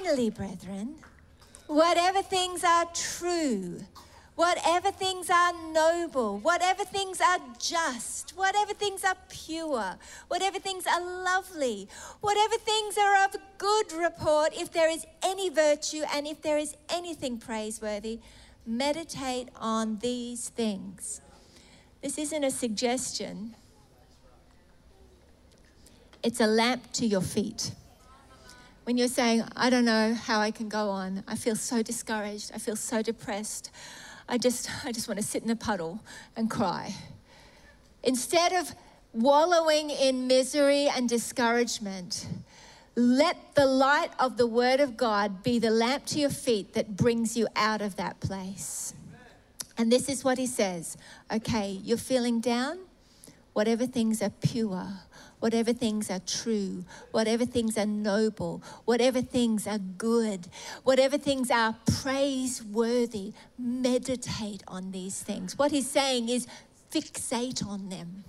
Finally, 0.09 0.31
brethren, 0.31 0.95
whatever 1.67 2.23
things 2.23 2.65
are 2.65 2.87
true, 2.95 3.79
whatever 4.37 4.91
things 4.91 5.29
are 5.29 5.53
noble, 5.71 6.39
whatever 6.39 6.83
things 6.83 7.21
are 7.21 7.39
just, 7.59 8.31
whatever 8.31 8.73
things 8.73 9.05
are 9.05 9.17
pure, 9.29 9.97
whatever 10.29 10.59
things 10.59 10.87
are 10.87 11.03
lovely, 11.03 11.91
whatever 12.23 12.57
things 12.57 12.97
are 12.97 13.23
of 13.27 13.37
good 13.59 13.93
report, 13.93 14.49
if 14.55 14.73
there 14.73 14.91
is 14.91 15.05
any 15.23 15.51
virtue 15.51 16.05
and 16.15 16.27
if 16.27 16.41
there 16.41 16.57
is 16.57 16.75
anything 16.89 17.37
praiseworthy, 17.37 18.19
meditate 18.65 19.51
on 19.57 19.99
these 19.99 20.49
things. 20.49 21.21
This 22.01 22.17
isn't 22.17 22.45
a 22.45 22.51
suggestion, 22.51 23.57
it's 26.23 26.41
a 26.41 26.47
lamp 26.47 26.93
to 26.93 27.05
your 27.05 27.21
feet 27.21 27.73
when 28.89 28.97
you're 28.97 29.07
saying, 29.07 29.45
I 29.55 29.69
don't 29.69 29.85
know 29.85 30.15
how 30.15 30.41
I 30.41 30.51
can 30.51 30.71
go 30.71 30.89
on, 30.89 31.23
I 31.29 31.37
feel 31.37 31.57
so 31.57 31.83
discouraged, 31.83 32.53
I 32.55 32.59
feel 32.59 32.75
so 32.75 33.03
depressed, 33.03 33.71
I 34.27 34.39
just, 34.39 34.71
I 34.87 34.93
just 34.93 35.09
want 35.09 35.21
to 35.21 35.27
sit 35.27 35.43
in 35.43 35.51
a 35.51 35.57
puddle 35.57 36.01
and 36.35 36.49
cry. 36.51 36.95
Instead 38.03 38.55
of 38.55 38.75
wallowing 39.13 39.91
in 39.91 40.27
misery 40.27 40.89
and 40.89 41.07
discouragement, 41.07 42.29
let 42.97 43.55
the 43.55 43.67
light 43.67 44.09
of 44.19 44.39
the 44.39 44.47
Word 44.47 44.81
of 44.81 44.97
God 44.97 45.43
be 45.43 45.59
the 45.59 45.69
lamp 45.69 46.07
to 46.07 46.19
your 46.19 46.31
feet 46.31 46.73
that 46.73 46.97
brings 46.97 47.37
you 47.37 47.47
out 47.57 47.83
of 47.83 47.97
that 47.97 48.21
place. 48.21 48.95
And 49.77 49.93
this 49.93 50.09
is 50.09 50.25
what 50.25 50.39
he 50.39 50.47
says 50.47 50.97
okay, 51.31 51.79
you're 51.85 51.99
feeling 51.99 52.41
down? 52.41 52.79
Whatever 53.53 53.85
things 53.85 54.23
are 54.23 54.31
pure, 54.31 54.89
whatever 55.41 55.73
things 55.73 56.11
are 56.11 56.21
true, 56.21 56.85
whatever 57.11 57.45
things 57.45 57.79
are 57.79 57.87
noble, 57.87 58.63
whatever 58.85 59.23
things 59.23 59.67
are 59.67 59.79
good, 59.79 60.49
whatever 60.85 61.19
things 61.19 61.51
are 61.51 61.77
praiseworthy, 62.03 63.33
meditate 63.59 64.63
on 64.69 64.91
these 64.91 65.23
things. 65.23 65.57
What 65.57 65.71
he's 65.71 65.91
saying 65.91 66.29
is 66.29 66.47
fixate 66.93 67.67
on 67.67 67.89
them. 67.89 68.25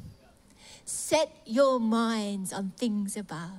Set 0.86 1.30
your 1.46 1.80
minds 1.80 2.52
on 2.52 2.72
things 2.76 3.16
above. 3.16 3.52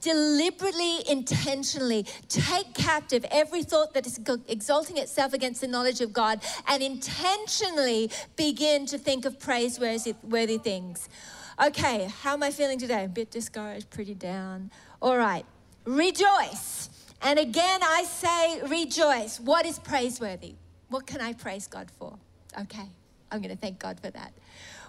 Deliberately, 0.00 1.08
intentionally 1.08 2.04
take 2.28 2.74
captive 2.74 3.24
every 3.30 3.62
thought 3.62 3.94
that 3.94 4.06
is 4.06 4.18
exalting 4.48 4.96
itself 4.96 5.32
against 5.32 5.60
the 5.60 5.68
knowledge 5.68 6.00
of 6.00 6.12
God 6.12 6.42
and 6.66 6.82
intentionally 6.82 8.10
begin 8.34 8.86
to 8.86 8.98
think 8.98 9.24
of 9.24 9.38
praiseworthy 9.38 10.58
things. 10.58 11.08
Okay, 11.60 12.08
how 12.22 12.34
am 12.34 12.44
I 12.44 12.52
feeling 12.52 12.78
today? 12.78 13.04
A 13.04 13.08
bit 13.08 13.32
discouraged, 13.32 13.90
pretty 13.90 14.14
down. 14.14 14.70
All 15.02 15.16
right, 15.16 15.44
rejoice. 15.84 16.88
And 17.20 17.36
again, 17.36 17.80
I 17.82 18.04
say 18.04 18.60
rejoice. 18.68 19.40
What 19.40 19.66
is 19.66 19.76
praiseworthy? 19.80 20.54
What 20.88 21.08
can 21.08 21.20
I 21.20 21.32
praise 21.32 21.66
God 21.66 21.90
for? 21.98 22.16
Okay, 22.60 22.88
I'm 23.32 23.40
going 23.40 23.54
to 23.54 23.60
thank 23.60 23.80
God 23.80 23.98
for 23.98 24.08
that. 24.10 24.32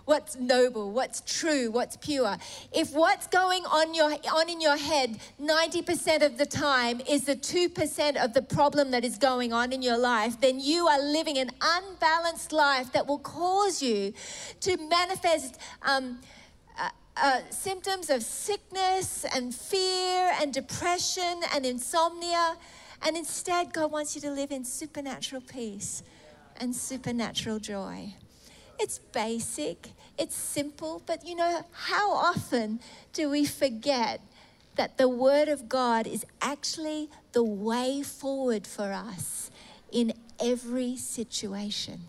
What's 0.05 0.35
noble, 0.35 0.91
what's 0.91 1.21
true, 1.21 1.71
what's 1.71 1.97
pure. 1.97 2.37
If 2.71 2.93
what's 2.93 3.25
going 3.25 3.65
on, 3.65 3.95
your, 3.95 4.15
on 4.31 4.49
in 4.49 4.61
your 4.61 4.77
head 4.77 5.19
90% 5.41 6.23
of 6.23 6.37
the 6.37 6.45
time 6.45 7.01
is 7.09 7.25
the 7.25 7.35
2% 7.35 8.23
of 8.23 8.33
the 8.33 8.41
problem 8.43 8.91
that 8.91 9.03
is 9.03 9.17
going 9.17 9.53
on 9.53 9.73
in 9.73 9.81
your 9.81 9.97
life, 9.97 10.39
then 10.39 10.59
you 10.59 10.87
are 10.87 11.01
living 11.01 11.39
an 11.39 11.49
unbalanced 11.61 12.51
life 12.51 12.91
that 12.93 13.07
will 13.07 13.19
cause 13.19 13.81
you 13.81 14.13
to 14.61 14.77
manifest. 14.87 15.57
Um, 15.81 16.19
uh, 17.21 17.41
symptoms 17.49 18.09
of 18.09 18.23
sickness 18.23 19.25
and 19.33 19.53
fear 19.53 20.31
and 20.41 20.53
depression 20.53 21.41
and 21.53 21.65
insomnia. 21.65 22.55
And 23.01 23.15
instead, 23.15 23.73
God 23.73 23.91
wants 23.91 24.15
you 24.15 24.21
to 24.21 24.31
live 24.31 24.51
in 24.51 24.63
supernatural 24.65 25.41
peace 25.41 26.03
and 26.57 26.75
supernatural 26.75 27.59
joy. 27.59 28.13
It's 28.79 28.99
basic, 28.99 29.91
it's 30.17 30.35
simple, 30.35 31.01
but 31.05 31.25
you 31.25 31.35
know, 31.35 31.65
how 31.71 32.11
often 32.11 32.79
do 33.13 33.29
we 33.29 33.45
forget 33.45 34.21
that 34.75 34.97
the 34.97 35.09
Word 35.09 35.49
of 35.49 35.67
God 35.67 36.07
is 36.07 36.25
actually 36.41 37.09
the 37.33 37.43
way 37.43 38.01
forward 38.01 38.65
for 38.65 38.93
us 38.93 39.51
in 39.91 40.13
every 40.39 40.95
situation. 40.95 42.01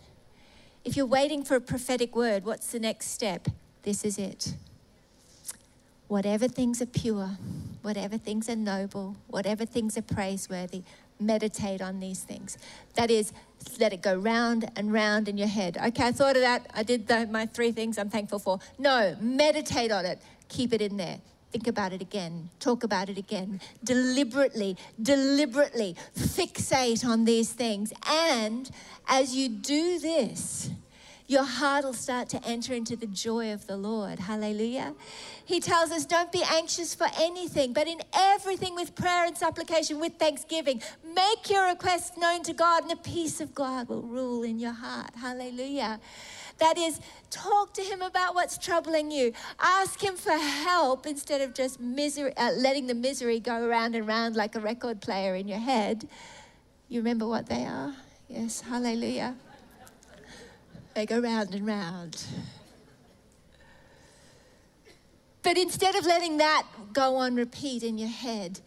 If 0.83 0.95
you're 0.95 1.05
waiting 1.05 1.43
for 1.43 1.55
a 1.55 1.61
prophetic 1.61 2.15
word, 2.15 2.45
what's 2.45 2.71
the 2.71 2.79
next 2.79 3.07
step? 3.07 3.47
This 3.83 4.03
is 4.03 4.17
it. 4.17 4.55
Whatever 6.11 6.49
things 6.49 6.81
are 6.81 6.87
pure, 6.87 7.37
whatever 7.83 8.17
things 8.17 8.49
are 8.49 8.55
noble, 8.57 9.15
whatever 9.27 9.65
things 9.65 9.97
are 9.97 10.01
praiseworthy, 10.01 10.83
meditate 11.21 11.81
on 11.81 12.01
these 12.01 12.19
things. 12.19 12.57
That 12.95 13.09
is, 13.09 13.31
let 13.79 13.93
it 13.93 14.01
go 14.01 14.17
round 14.17 14.69
and 14.75 14.91
round 14.91 15.29
in 15.29 15.37
your 15.37 15.47
head. 15.47 15.77
Okay, 15.77 16.07
I 16.07 16.11
thought 16.11 16.35
of 16.35 16.41
that. 16.41 16.69
I 16.73 16.83
did 16.83 17.07
the, 17.07 17.27
my 17.27 17.45
three 17.45 17.71
things 17.71 17.97
I'm 17.97 18.09
thankful 18.09 18.39
for. 18.39 18.59
No, 18.77 19.15
meditate 19.21 19.89
on 19.89 20.05
it. 20.05 20.21
Keep 20.49 20.73
it 20.73 20.81
in 20.81 20.97
there. 20.97 21.19
Think 21.53 21.67
about 21.67 21.93
it 21.93 22.01
again. 22.01 22.49
Talk 22.59 22.83
about 22.83 23.07
it 23.07 23.17
again. 23.17 23.61
Deliberately, 23.81 24.75
deliberately 25.01 25.95
fixate 26.13 27.05
on 27.05 27.23
these 27.23 27.53
things. 27.53 27.93
And 28.05 28.69
as 29.07 29.33
you 29.33 29.47
do 29.47 29.97
this, 29.97 30.71
your 31.31 31.45
heart 31.45 31.85
will 31.85 31.93
start 31.93 32.27
to 32.27 32.45
enter 32.45 32.73
into 32.73 32.97
the 32.97 33.07
joy 33.07 33.53
of 33.53 33.65
the 33.65 33.77
Lord. 33.77 34.19
Hallelujah. 34.19 34.93
He 35.45 35.61
tells 35.61 35.89
us, 35.89 36.05
don't 36.05 36.29
be 36.29 36.43
anxious 36.51 36.93
for 36.93 37.07
anything, 37.17 37.71
but 37.71 37.87
in 37.87 38.01
everything 38.13 38.75
with 38.75 38.95
prayer 38.95 39.25
and 39.25 39.37
supplication, 39.37 40.01
with 40.01 40.15
thanksgiving, 40.19 40.81
make 41.15 41.49
your 41.49 41.67
requests 41.67 42.17
known 42.17 42.43
to 42.43 42.51
God, 42.51 42.81
and 42.81 42.91
the 42.91 42.97
peace 42.97 43.39
of 43.39 43.55
God 43.55 43.87
will 43.87 44.01
rule 44.01 44.43
in 44.43 44.59
your 44.59 44.73
heart. 44.73 45.11
Hallelujah. 45.15 46.01
That 46.57 46.77
is, 46.77 46.99
talk 47.29 47.73
to 47.75 47.81
him 47.81 48.01
about 48.01 48.35
what's 48.35 48.57
troubling 48.57 49.09
you. 49.09 49.31
Ask 49.57 50.03
him 50.03 50.17
for 50.17 50.33
help 50.33 51.05
instead 51.05 51.39
of 51.39 51.53
just 51.53 51.79
misery, 51.79 52.35
uh, 52.35 52.51
letting 52.57 52.87
the 52.87 52.93
misery 52.93 53.39
go 53.39 53.65
around 53.65 53.95
and 53.95 54.05
round 54.05 54.35
like 54.35 54.55
a 54.55 54.59
record 54.59 54.99
player 54.99 55.35
in 55.35 55.47
your 55.47 55.59
head. 55.59 56.09
You 56.89 56.99
remember 56.99 57.25
what 57.25 57.47
they 57.47 57.63
are? 57.63 57.95
Yes, 58.27 58.59
hallelujah. 58.59 59.35
They 60.93 61.05
go 61.05 61.19
round 61.19 61.53
and 61.55 61.65
round. 61.65 62.23
But 65.43 65.57
instead 65.57 65.95
of 65.95 66.05
letting 66.05 66.37
that 66.37 66.67
go 66.93 67.15
on 67.15 67.35
repeat 67.35 67.81
in 67.83 67.97
your 67.97 68.09
head, 68.09 68.59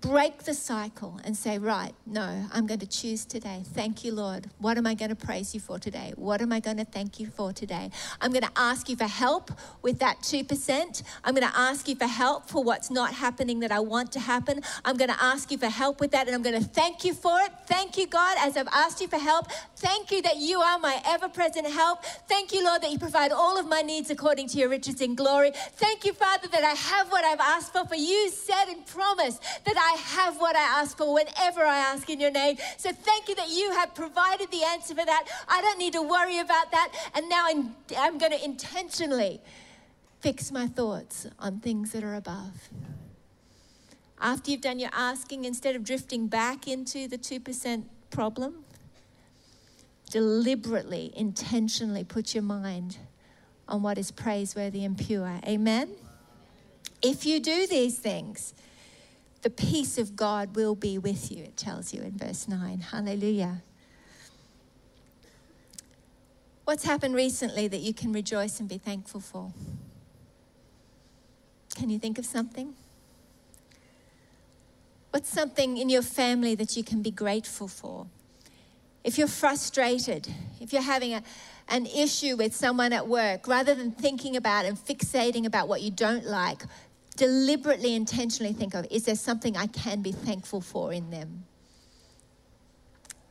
break 0.00 0.44
the 0.44 0.54
cycle 0.54 1.20
and 1.24 1.36
say, 1.36 1.58
Right, 1.58 1.94
no, 2.06 2.46
I'm 2.52 2.66
going 2.66 2.80
to 2.80 2.86
choose 2.86 3.24
today. 3.24 3.62
Thank 3.64 4.04
you, 4.04 4.12
Lord. 4.12 4.50
What 4.58 4.78
am 4.78 4.86
I 4.86 4.94
going 4.94 5.10
to 5.10 5.16
praise 5.16 5.54
you 5.54 5.60
for 5.60 5.78
today? 5.78 6.12
What 6.16 6.40
am 6.40 6.52
I 6.52 6.60
going 6.60 6.78
to 6.78 6.84
thank 6.84 7.20
you 7.20 7.26
for 7.26 7.52
today? 7.52 7.90
I'm 8.20 8.32
going 8.32 8.44
to 8.44 8.50
ask 8.56 8.88
you 8.88 8.96
for 8.96 9.06
help 9.06 9.50
with 9.82 9.98
that 10.00 10.20
2%. 10.20 11.02
I'm 11.24 11.34
going 11.34 11.46
to 11.46 11.58
ask 11.58 11.88
you 11.88 11.96
for 11.96 12.06
help 12.06 12.48
for 12.48 12.62
what's 12.62 12.90
not 12.90 13.14
happening 13.14 13.60
that 13.60 13.72
I 13.72 13.80
want 13.80 14.12
to 14.12 14.20
happen. 14.20 14.62
I'm 14.84 14.96
going 14.96 15.10
to 15.10 15.22
ask 15.22 15.50
you 15.50 15.58
for 15.58 15.68
help 15.68 16.00
with 16.00 16.10
that 16.12 16.26
and 16.26 16.34
I'm 16.34 16.42
going 16.42 16.60
to 16.60 16.68
thank 16.68 17.04
you 17.04 17.14
for 17.14 17.40
it. 17.40 17.52
Thank 17.66 17.96
you, 17.96 18.06
God, 18.06 18.36
as 18.40 18.56
I've 18.56 18.68
asked 18.68 19.00
you 19.00 19.08
for 19.08 19.18
help. 19.18 19.50
Thank 19.76 20.10
you 20.10 20.22
that 20.22 20.36
you 20.38 20.60
are 20.60 20.78
my 20.78 21.00
ever 21.06 21.28
present 21.28 21.66
help. 21.66 22.04
Thank 22.28 22.52
you, 22.52 22.64
Lord, 22.64 22.82
that 22.82 22.90
you 22.90 22.98
provide 22.98 23.32
all 23.32 23.58
of 23.58 23.66
my 23.68 23.82
needs 23.82 24.10
according 24.10 24.48
to 24.48 24.58
your 24.58 24.68
riches 24.68 25.00
in 25.00 25.14
glory. 25.14 25.52
Thank 25.76 26.04
you, 26.04 26.12
Father, 26.12 26.48
that 26.48 26.64
I 26.64 26.70
have 26.70 27.10
what 27.10 27.24
I've 27.24 27.40
asked 27.40 27.72
for, 27.72 27.86
for 27.86 27.94
you 27.94 28.30
said 28.30 28.66
and 28.68 28.86
promised 28.86 29.42
that 29.64 29.76
I 29.84 29.96
have 29.98 30.40
what 30.40 30.56
I 30.56 30.80
ask 30.80 30.96
for 30.96 31.12
whenever 31.12 31.62
I 31.62 31.76
ask 31.76 32.08
in 32.08 32.18
your 32.18 32.30
name. 32.30 32.56
So 32.78 32.90
thank 32.90 33.28
you 33.28 33.34
that 33.34 33.50
you 33.50 33.70
have 33.72 33.94
provided 33.94 34.50
the 34.50 34.64
answer 34.64 34.94
for 34.94 35.04
that. 35.04 35.26
I 35.46 35.60
don't 35.60 35.78
need 35.78 35.92
to 35.92 36.00
worry 36.00 36.38
about 36.38 36.70
that. 36.70 36.90
And 37.14 37.28
now 37.28 37.44
I'm, 37.46 37.76
I'm 37.98 38.16
going 38.16 38.32
to 38.32 38.42
intentionally 38.42 39.42
fix 40.20 40.50
my 40.50 40.66
thoughts 40.66 41.26
on 41.38 41.60
things 41.60 41.92
that 41.92 42.02
are 42.02 42.14
above. 42.14 42.70
After 44.18 44.50
you've 44.50 44.62
done 44.62 44.78
your 44.78 44.90
asking, 44.94 45.44
instead 45.44 45.76
of 45.76 45.84
drifting 45.84 46.28
back 46.28 46.66
into 46.66 47.06
the 47.06 47.18
2% 47.18 47.84
problem, 48.10 48.64
deliberately, 50.10 51.12
intentionally 51.14 52.04
put 52.04 52.34
your 52.34 52.42
mind 52.42 52.96
on 53.68 53.82
what 53.82 53.98
is 53.98 54.10
praiseworthy 54.10 54.82
and 54.84 54.96
pure. 54.96 55.40
Amen? 55.46 55.90
If 57.02 57.26
you 57.26 57.38
do 57.38 57.66
these 57.66 57.98
things, 57.98 58.54
the 59.44 59.50
peace 59.50 59.98
of 59.98 60.16
God 60.16 60.56
will 60.56 60.74
be 60.74 60.96
with 60.96 61.30
you, 61.30 61.44
it 61.44 61.54
tells 61.54 61.92
you 61.92 62.00
in 62.00 62.16
verse 62.16 62.48
9. 62.48 62.80
Hallelujah. 62.80 63.62
What's 66.64 66.84
happened 66.84 67.14
recently 67.14 67.68
that 67.68 67.80
you 67.80 67.92
can 67.92 68.10
rejoice 68.10 68.58
and 68.58 68.66
be 68.66 68.78
thankful 68.78 69.20
for? 69.20 69.52
Can 71.76 71.90
you 71.90 71.98
think 71.98 72.16
of 72.16 72.24
something? 72.24 72.74
What's 75.10 75.28
something 75.28 75.76
in 75.76 75.90
your 75.90 76.00
family 76.00 76.54
that 76.54 76.74
you 76.74 76.82
can 76.82 77.02
be 77.02 77.10
grateful 77.10 77.68
for? 77.68 78.06
If 79.04 79.18
you're 79.18 79.28
frustrated, 79.28 80.26
if 80.58 80.72
you're 80.72 80.80
having 80.80 81.12
a, 81.12 81.22
an 81.68 81.84
issue 81.84 82.36
with 82.36 82.56
someone 82.56 82.94
at 82.94 83.06
work, 83.06 83.46
rather 83.46 83.74
than 83.74 83.90
thinking 83.90 84.36
about 84.36 84.64
and 84.64 84.78
fixating 84.78 85.44
about 85.44 85.68
what 85.68 85.82
you 85.82 85.90
don't 85.90 86.24
like, 86.24 86.62
deliberately, 87.16 87.94
intentionally 87.94 88.52
think 88.52 88.74
of 88.74 88.86
is 88.90 89.04
there 89.04 89.14
something 89.14 89.56
I 89.56 89.66
can 89.66 90.02
be 90.02 90.12
thankful 90.12 90.60
for 90.60 90.92
in 90.92 91.10
them? 91.10 91.44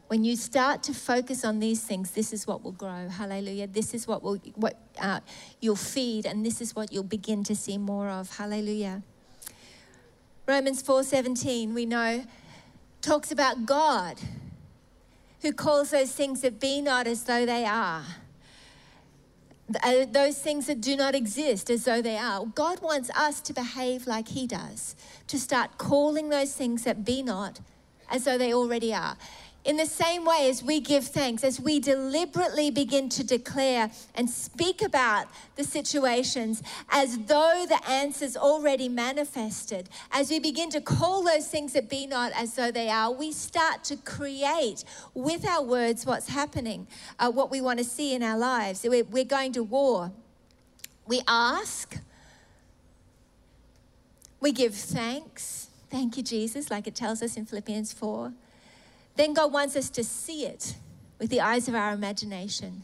When 0.08 0.24
you 0.24 0.36
start 0.36 0.84
to 0.84 0.94
focus 0.94 1.44
on 1.44 1.60
these 1.60 1.82
things, 1.82 2.12
this 2.12 2.34
is 2.34 2.46
what 2.46 2.64
will 2.64 2.72
grow. 2.72 3.10
Hallelujah. 3.10 3.68
This 3.68 3.94
is 3.94 4.08
what 4.08 4.22
will 4.22 4.36
what 4.56 4.78
uh, 5.02 5.22
you'll 5.60 5.76
feed, 5.76 6.26
and 6.26 6.46
this 6.46 6.62
is 6.62 6.76
what 6.76 6.92
you'll 6.92 7.04
begin 7.04 7.44
to 7.46 7.56
see 7.56 7.78
more 7.78 8.10
of. 8.10 8.38
Hallelujah. 8.38 9.02
Romans 10.46 10.84
4:17, 10.84 11.74
we 11.74 11.86
know, 11.86 12.26
talks 13.02 13.32
about 13.32 13.66
God 13.66 14.20
who 15.42 15.52
calls 15.52 15.92
those 15.92 16.12
things 16.12 16.42
that 16.42 16.60
be 16.60 16.82
not 16.82 17.08
as 17.08 17.24
though 17.24 17.46
they 17.46 17.66
are 17.66 18.04
Uh, 19.82 20.06
those 20.06 20.38
things 20.38 20.68
that 20.68 20.82
do 20.82 20.96
not 20.96 21.16
exist 21.16 21.70
as 21.70 21.86
though 21.86 22.02
they 22.02 22.18
are. 22.18 22.46
God 22.46 22.82
wants 22.82 23.10
us 23.12 23.42
to 23.42 23.54
behave 23.54 24.08
like 24.08 24.28
He 24.28 24.48
does, 24.48 24.96
to 25.28 25.40
start 25.40 25.78
calling 25.78 26.30
those 26.30 26.54
things 26.54 26.84
that 26.84 27.06
be 27.06 27.24
not 27.24 27.60
as 28.10 28.26
though 28.26 28.38
they 28.38 28.54
already 28.54 28.94
are. 28.94 29.18
In 29.66 29.78
the 29.78 29.86
same 29.86 30.26
way 30.26 30.50
as 30.50 30.62
we 30.62 30.82
give 30.82 31.06
thanks, 31.08 31.42
as 31.42 31.58
we 31.58 31.80
deliberately 31.80 32.70
begin 32.70 33.08
to 33.10 33.24
declare 33.24 33.92
and 34.14 34.30
speak 34.30 34.82
about 34.82 35.28
the 35.56 35.64
situations 35.64 36.62
as 36.90 37.18
though 37.18 37.66
the 37.70 37.80
answers 37.88 38.36
already 38.36 38.90
manifested, 38.90 39.88
as 40.12 40.30
we 40.30 40.40
begin 40.40 40.70
to 40.72 40.82
call 40.82 41.24
those 41.24 41.48
things 41.48 41.72
that 41.74 41.90
be 41.90 42.06
not 42.06 42.34
as 42.36 42.56
though 42.56 42.72
they 42.72 42.90
are, 42.90 43.10
we 43.10 43.32
start 43.32 43.86
to 43.86 43.96
create 43.96 44.84
with 45.14 45.48
our 45.48 45.64
words 45.64 46.06
what's 46.06 46.28
happening, 46.28 46.86
uh, 47.18 47.32
what 47.32 47.50
we 47.50 47.62
want 47.62 47.80
to 47.80 47.86
see 47.86 48.14
in 48.14 48.22
our 48.22 48.38
lives. 48.38 48.84
We're, 48.84 49.06
we're 49.06 49.24
going 49.24 49.54
to 49.54 49.64
war. 49.64 50.12
We 51.08 51.22
ask, 51.26 51.98
we 54.42 54.52
give 54.52 54.76
thanks. 54.76 55.70
Thank 55.90 56.18
you, 56.18 56.24
Jesus, 56.24 56.70
like 56.70 56.86
it 56.86 56.96
tells 56.96 57.22
us 57.22 57.38
in 57.38 57.46
Philippians 57.46 57.94
4. 57.94 58.34
Then 59.16 59.34
God 59.34 59.54
wants 59.54 59.76
us 59.76 59.90
to 59.92 60.04
see 60.04 60.46
it 60.46 60.76
with 61.20 61.30
the 61.30 61.42
eyes 61.42 61.68
of 61.68 61.76
our 61.76 61.94
imagination 61.94 62.84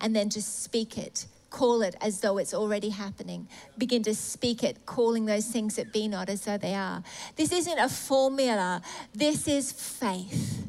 and 0.00 0.14
then 0.14 0.28
to 0.30 0.42
speak 0.42 0.98
it. 0.98 1.26
Call 1.50 1.82
it 1.82 1.94
as 2.00 2.20
though 2.20 2.38
it's 2.38 2.54
already 2.54 2.88
happening. 2.88 3.46
Begin 3.76 4.02
to 4.04 4.14
speak 4.14 4.64
it, 4.64 4.86
calling 4.86 5.26
those 5.26 5.46
things 5.46 5.76
that 5.76 5.92
be 5.92 6.08
not 6.08 6.28
as 6.28 6.42
though 6.42 6.56
they 6.56 6.74
are. 6.74 7.02
This 7.36 7.52
isn't 7.52 7.78
a 7.78 7.88
formula, 7.88 8.82
this 9.14 9.46
is 9.46 9.70
faith. 9.70 10.66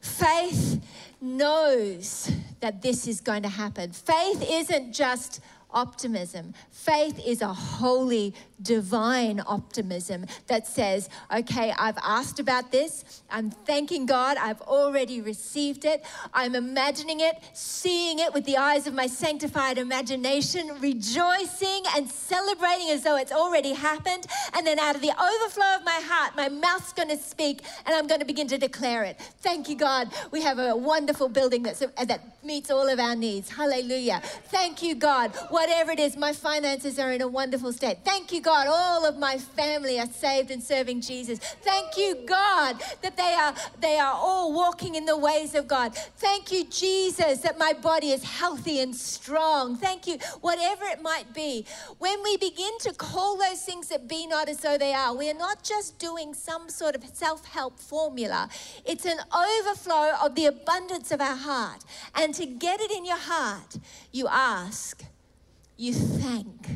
Faith 0.00 0.82
knows 1.20 2.30
that 2.58 2.82
this 2.82 3.06
is 3.06 3.20
going 3.20 3.44
to 3.44 3.48
happen. 3.48 3.92
Faith 3.92 4.44
isn't 4.48 4.92
just 4.92 5.40
optimism. 5.72 6.54
Faith 6.70 7.20
is 7.24 7.42
a 7.42 7.52
holy, 7.52 8.34
divine 8.60 9.40
optimism 9.46 10.26
that 10.46 10.66
says, 10.66 11.08
okay, 11.34 11.72
I've 11.78 11.98
asked 12.02 12.38
about 12.38 12.70
this. 12.70 13.22
I'm 13.30 13.50
thanking 13.50 14.06
God. 14.06 14.36
I've 14.36 14.60
already 14.62 15.20
received 15.20 15.84
it. 15.84 16.04
I'm 16.32 16.54
imagining 16.54 17.20
it, 17.20 17.36
seeing 17.52 18.18
it 18.18 18.32
with 18.32 18.44
the 18.44 18.56
eyes 18.56 18.86
of 18.86 18.94
my 18.94 19.06
sanctified 19.06 19.78
imagination, 19.78 20.70
rejoicing 20.80 21.82
and 21.96 22.08
celebrating 22.08 22.90
as 22.90 23.02
though 23.02 23.16
it's 23.16 23.32
already 23.32 23.72
happened. 23.72 24.26
And 24.54 24.66
then 24.66 24.78
out 24.78 24.94
of 24.94 25.02
the 25.02 25.10
overflow 25.10 25.76
of 25.76 25.84
my 25.84 26.00
heart, 26.04 26.36
my 26.36 26.48
mouth's 26.48 26.92
going 26.92 27.08
to 27.08 27.16
speak 27.16 27.62
and 27.86 27.94
I'm 27.94 28.06
going 28.06 28.20
to 28.20 28.26
begin 28.26 28.48
to 28.48 28.58
declare 28.58 29.04
it. 29.04 29.18
Thank 29.40 29.68
you, 29.68 29.76
God. 29.76 30.12
We 30.30 30.42
have 30.42 30.58
a 30.58 30.76
wonderful 30.76 31.28
building 31.28 31.62
that's, 31.62 31.80
that 31.80 32.44
meets 32.44 32.70
all 32.70 32.88
of 32.88 32.98
our 32.98 33.16
needs. 33.16 33.50
Hallelujah. 33.50 34.20
Thank 34.46 34.82
you, 34.82 34.94
God. 34.94 35.32
What 35.50 35.61
whatever 35.62 35.92
it 35.92 36.00
is, 36.00 36.16
my 36.16 36.32
finances 36.32 36.98
are 36.98 37.12
in 37.12 37.20
a 37.20 37.28
wonderful 37.28 37.72
state. 37.72 37.98
Thank 38.04 38.32
you, 38.32 38.40
God, 38.40 38.66
all 38.68 39.06
of 39.06 39.16
my 39.16 39.38
family 39.38 40.00
are 40.00 40.08
saved 40.08 40.50
and 40.50 40.60
serving 40.60 41.02
Jesus. 41.02 41.38
Thank 41.38 41.96
you, 41.96 42.16
God, 42.26 42.82
that 43.00 43.16
they 43.16 43.32
are 43.34 43.54
they 43.80 43.96
are 43.96 44.12
all 44.12 44.52
walking 44.52 44.96
in 44.96 45.04
the 45.04 45.16
ways 45.16 45.54
of 45.54 45.68
God. 45.68 45.94
Thank 45.94 46.50
you, 46.50 46.64
Jesus, 46.64 47.38
that 47.42 47.58
my 47.58 47.74
body 47.74 48.10
is 48.10 48.24
healthy 48.24 48.80
and 48.80 48.92
strong. 48.92 49.76
Thank 49.76 50.08
you, 50.08 50.18
whatever 50.40 50.84
it 50.86 51.00
might 51.00 51.32
be. 51.32 51.64
When 51.98 52.20
we 52.24 52.36
begin 52.38 52.76
to 52.80 52.92
call 52.92 53.38
those 53.38 53.62
things 53.62 53.86
that 53.90 54.08
be 54.08 54.26
not 54.26 54.48
as 54.48 54.58
though 54.58 54.76
they 54.76 54.92
are, 54.92 55.14
we 55.14 55.30
are 55.30 55.40
not 55.48 55.62
just 55.62 56.00
doing 56.00 56.34
some 56.34 56.68
sort 56.70 56.96
of 56.96 57.04
self-help 57.12 57.78
formula. 57.78 58.48
It's 58.84 59.06
an 59.06 59.18
overflow 59.32 60.10
of 60.24 60.34
the 60.34 60.46
abundance 60.46 61.12
of 61.12 61.20
our 61.20 61.36
heart. 61.36 61.84
And 62.16 62.34
to 62.34 62.46
get 62.46 62.80
it 62.80 62.90
in 62.90 63.04
your 63.04 63.22
heart, 63.32 63.76
you 64.10 64.26
ask 64.26 65.04
you 65.82 65.92
thank, 65.92 66.68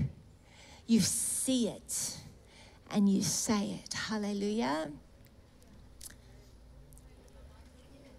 you 0.88 0.98
see 0.98 1.68
it, 1.68 2.16
and 2.90 3.08
you 3.08 3.22
say 3.22 3.80
it. 3.84 3.94
Hallelujah. 3.94 4.90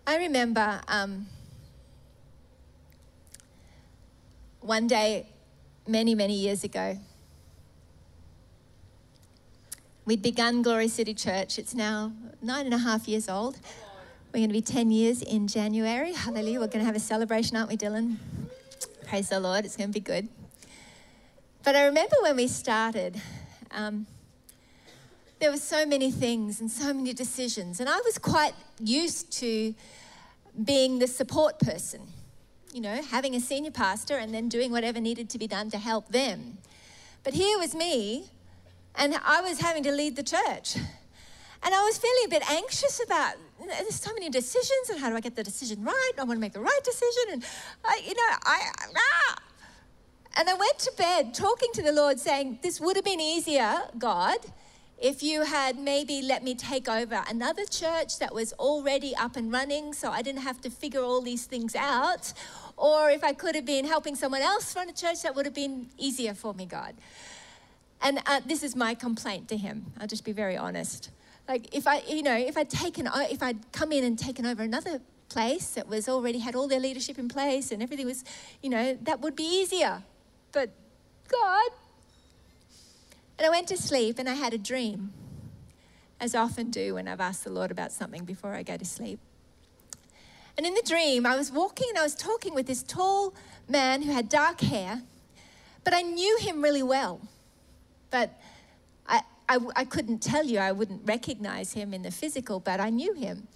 I 0.08 0.16
remember 0.16 0.80
um, 0.88 1.28
one 4.62 4.88
day, 4.88 5.28
many, 5.86 6.16
many 6.16 6.36
years 6.36 6.64
ago, 6.64 6.98
we'd 10.06 10.22
begun 10.22 10.62
Glory 10.62 10.88
City 10.88 11.14
Church. 11.14 11.60
It's 11.60 11.76
now 11.76 12.14
nine 12.42 12.64
and 12.64 12.74
a 12.74 12.78
half 12.78 13.10
years 13.10 13.28
old. 13.28 13.60
We're 14.32 14.40
going 14.40 14.50
to 14.50 14.54
be 14.54 14.62
10 14.62 14.92
years 14.92 15.22
in 15.22 15.50
January. 15.50 16.14
Hallelujah. 16.14 16.62
We're 16.62 16.68
going 16.68 16.80
to 16.80 16.86
have 16.86 16.96
a 16.96 17.02
celebration, 17.02 17.58
aren't 17.58 17.68
we, 17.68 17.76
Dylan? 17.76 18.16
Praise 19.06 19.28
the 19.28 19.42
Lord. 19.42 19.66
It's 19.66 19.76
going 19.76 19.90
to 19.90 19.94
be 19.94 20.00
good. 20.00 20.30
But 21.68 21.76
I 21.76 21.84
remember 21.84 22.16
when 22.22 22.38
we 22.38 22.48
started, 22.48 23.20
um, 23.72 24.08
there 25.40 25.52
were 25.52 25.58
so 25.58 25.86
many 25.86 26.12
things 26.12 26.62
and 26.62 26.72
so 26.72 26.94
many 26.94 27.12
decisions, 27.12 27.82
and 27.82 27.90
I 27.90 28.00
was 28.06 28.18
quite 28.18 28.54
used 28.80 29.34
to 29.40 29.76
being 30.64 31.00
the 31.00 31.08
support 31.08 31.60
person, 31.60 32.00
you 32.72 32.80
know, 32.80 33.02
having 33.02 33.36
a 33.36 33.42
senior 33.42 33.72
pastor 33.72 34.16
and 34.16 34.34
then 34.34 34.48
doing 34.48 34.72
whatever 34.72 35.02
needed 35.02 35.30
to 35.32 35.38
be 35.38 35.46
done 35.46 35.70
to 35.72 35.78
help 35.78 36.08
them. 36.08 36.58
But 37.26 37.34
here 37.34 37.60
was 37.60 37.76
me, 37.76 38.30
and 38.96 39.16
I 39.26 39.42
was 39.42 39.60
having 39.60 39.84
to 39.84 39.92
lead 39.92 40.16
the 40.16 40.24
church. 40.24 40.78
And 41.64 41.76
I 41.76 41.84
was 41.84 41.98
feeling 41.98 42.28
a 42.28 42.30
bit 42.30 42.50
anxious 42.50 43.02
about 43.04 43.34
there's 43.60 43.96
so 43.96 44.14
many 44.14 44.30
decisions, 44.30 44.90
and 44.90 45.02
how 45.02 45.10
do 45.10 45.18
I 45.18 45.20
get 45.20 45.36
the 45.36 45.44
decision 45.44 45.84
right? 45.84 46.12
I 46.18 46.24
want 46.24 46.38
to 46.38 46.40
make 46.40 46.54
the 46.54 46.62
right 46.62 46.84
decision, 46.86 47.34
and 47.34 47.46
I, 47.84 48.02
you 48.08 48.14
know, 48.14 48.38
I 48.46 48.72
ah, 48.96 49.38
and 50.38 50.48
I 50.48 50.54
went 50.54 50.78
to 50.80 50.92
bed 50.96 51.34
talking 51.34 51.70
to 51.74 51.82
the 51.82 51.92
Lord, 51.92 52.20
saying, 52.20 52.60
This 52.62 52.80
would 52.80 52.96
have 52.96 53.06
been 53.06 53.20
easier, 53.20 53.76
God, 53.98 54.38
if 55.00 55.24
you 55.24 55.44
had 55.44 55.80
maybe 55.80 56.22
let 56.22 56.44
me 56.44 56.54
take 56.54 56.88
over 56.88 57.24
another 57.28 57.66
church 57.66 58.20
that 58.20 58.34
was 58.34 58.54
already 58.54 59.16
up 59.16 59.36
and 59.36 59.52
running 59.52 59.94
so 59.94 60.12
I 60.12 60.22
didn't 60.22 60.42
have 60.42 60.62
to 60.62 60.70
figure 60.70 61.02
all 61.02 61.22
these 61.22 61.46
things 61.46 61.76
out. 61.76 62.34
Or 62.78 63.10
if 63.10 63.24
I 63.24 63.34
could 63.34 63.56
have 63.56 63.66
been 63.66 63.86
helping 63.86 64.16
someone 64.16 64.42
else 64.42 64.76
run 64.76 64.90
a 64.90 64.94
church, 64.94 65.24
that 65.24 65.36
would 65.36 65.46
have 65.46 65.56
been 65.56 65.88
easier 65.98 66.36
for 66.36 66.54
me, 66.54 66.66
God. 66.68 66.94
And 68.02 68.20
uh, 68.28 68.42
this 68.46 68.62
is 68.62 68.76
my 68.76 68.94
complaint 68.94 69.50
to 69.50 69.58
him. 69.58 69.88
I'll 70.00 70.08
just 70.08 70.24
be 70.24 70.34
very 70.34 70.56
honest. 70.56 71.10
Like 71.48 71.76
if 71.76 71.88
I, 71.88 72.04
you 72.08 72.22
know, 72.22 72.36
if 72.36 72.58
I'd 72.58 72.70
taken, 72.70 73.10
if 73.32 73.42
I'd 73.42 73.72
come 73.72 73.92
in 73.92 74.04
and 74.04 74.20
taken 74.20 74.46
over 74.46 74.62
another 74.62 75.02
place 75.30 75.72
that 75.72 75.88
was 75.88 76.08
already 76.08 76.40
had 76.40 76.56
all 76.56 76.68
their 76.68 76.80
leadership 76.80 77.18
in 77.18 77.28
place 77.28 77.72
and 77.72 77.82
everything 77.82 78.06
was, 78.06 78.24
you 78.62 78.70
know, 78.70 78.98
that 79.02 79.22
would 79.22 79.36
be 79.36 79.44
easier 79.44 80.04
but 80.58 80.72
God. 81.28 81.70
And 83.38 83.46
I 83.46 83.50
went 83.52 83.68
to 83.68 83.78
sleep 83.78 84.18
and 84.18 84.28
I 84.28 84.34
had 84.34 84.56
a 84.56 84.58
dream, 84.58 85.14
as 86.20 86.34
I 86.34 86.42
often 86.42 86.72
do 86.72 86.96
when 86.96 87.08
I've 87.08 87.22
asked 87.22 87.44
the 87.44 87.52
Lord 87.52 87.70
about 87.70 87.92
something 87.92 88.26
before 88.26 88.56
I 88.56 88.64
go 88.64 88.76
to 88.76 88.84
sleep. 88.84 89.20
And 90.58 90.66
in 90.66 90.74
the 90.74 90.82
dream, 90.82 91.28
I 91.28 91.36
was 91.36 91.52
walking 91.52 91.86
and 91.90 92.00
I 92.00 92.02
was 92.02 92.16
talking 92.16 92.56
with 92.56 92.66
this 92.66 92.82
tall 92.82 93.36
man 93.70 94.02
who 94.02 94.12
had 94.12 94.30
dark 94.30 94.62
hair, 94.62 95.04
but 95.84 95.94
I 95.94 96.02
knew 96.02 96.40
him 96.40 96.64
really 96.64 96.82
well. 96.82 97.22
But 98.10 98.32
I, 99.08 99.22
I, 99.48 99.60
I 99.76 99.86
couldn't 99.86 100.24
tell 100.24 100.44
you, 100.44 100.58
I 100.58 100.72
wouldn't 100.72 101.04
recognize 101.06 101.74
him 101.74 101.94
in 101.94 102.02
the 102.02 102.10
physical, 102.10 102.60
but 102.60 102.80
I 102.80 102.90
knew 102.90 103.14
him. 103.14 103.48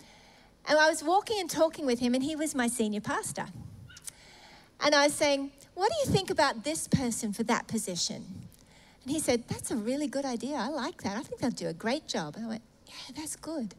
And 0.67 0.77
I 0.77 0.87
was 0.87 1.03
walking 1.03 1.39
and 1.39 1.49
talking 1.49 1.87
with 1.87 1.97
him, 1.97 2.13
and 2.13 2.21
he 2.21 2.35
was 2.35 2.53
my 2.53 2.67
senior 2.67 3.01
pastor. 3.01 3.47
And 4.79 4.93
I 4.93 5.05
was 5.05 5.15
saying, 5.15 5.51
what 5.81 5.91
do 5.91 5.97
you 6.05 6.15
think 6.15 6.29
about 6.29 6.63
this 6.63 6.87
person 6.87 7.33
for 7.33 7.41
that 7.41 7.67
position? 7.67 8.23
And 9.03 9.11
he 9.11 9.19
said, 9.19 9.45
That's 9.47 9.71
a 9.71 9.75
really 9.75 10.05
good 10.05 10.25
idea. 10.25 10.55
I 10.55 10.67
like 10.67 11.01
that. 11.01 11.17
I 11.17 11.23
think 11.23 11.41
they'll 11.41 11.49
do 11.49 11.69
a 11.69 11.73
great 11.73 12.07
job. 12.07 12.35
And 12.35 12.45
I 12.45 12.49
went, 12.49 12.61
Yeah, 12.85 13.15
that's 13.15 13.35
good. 13.35 13.73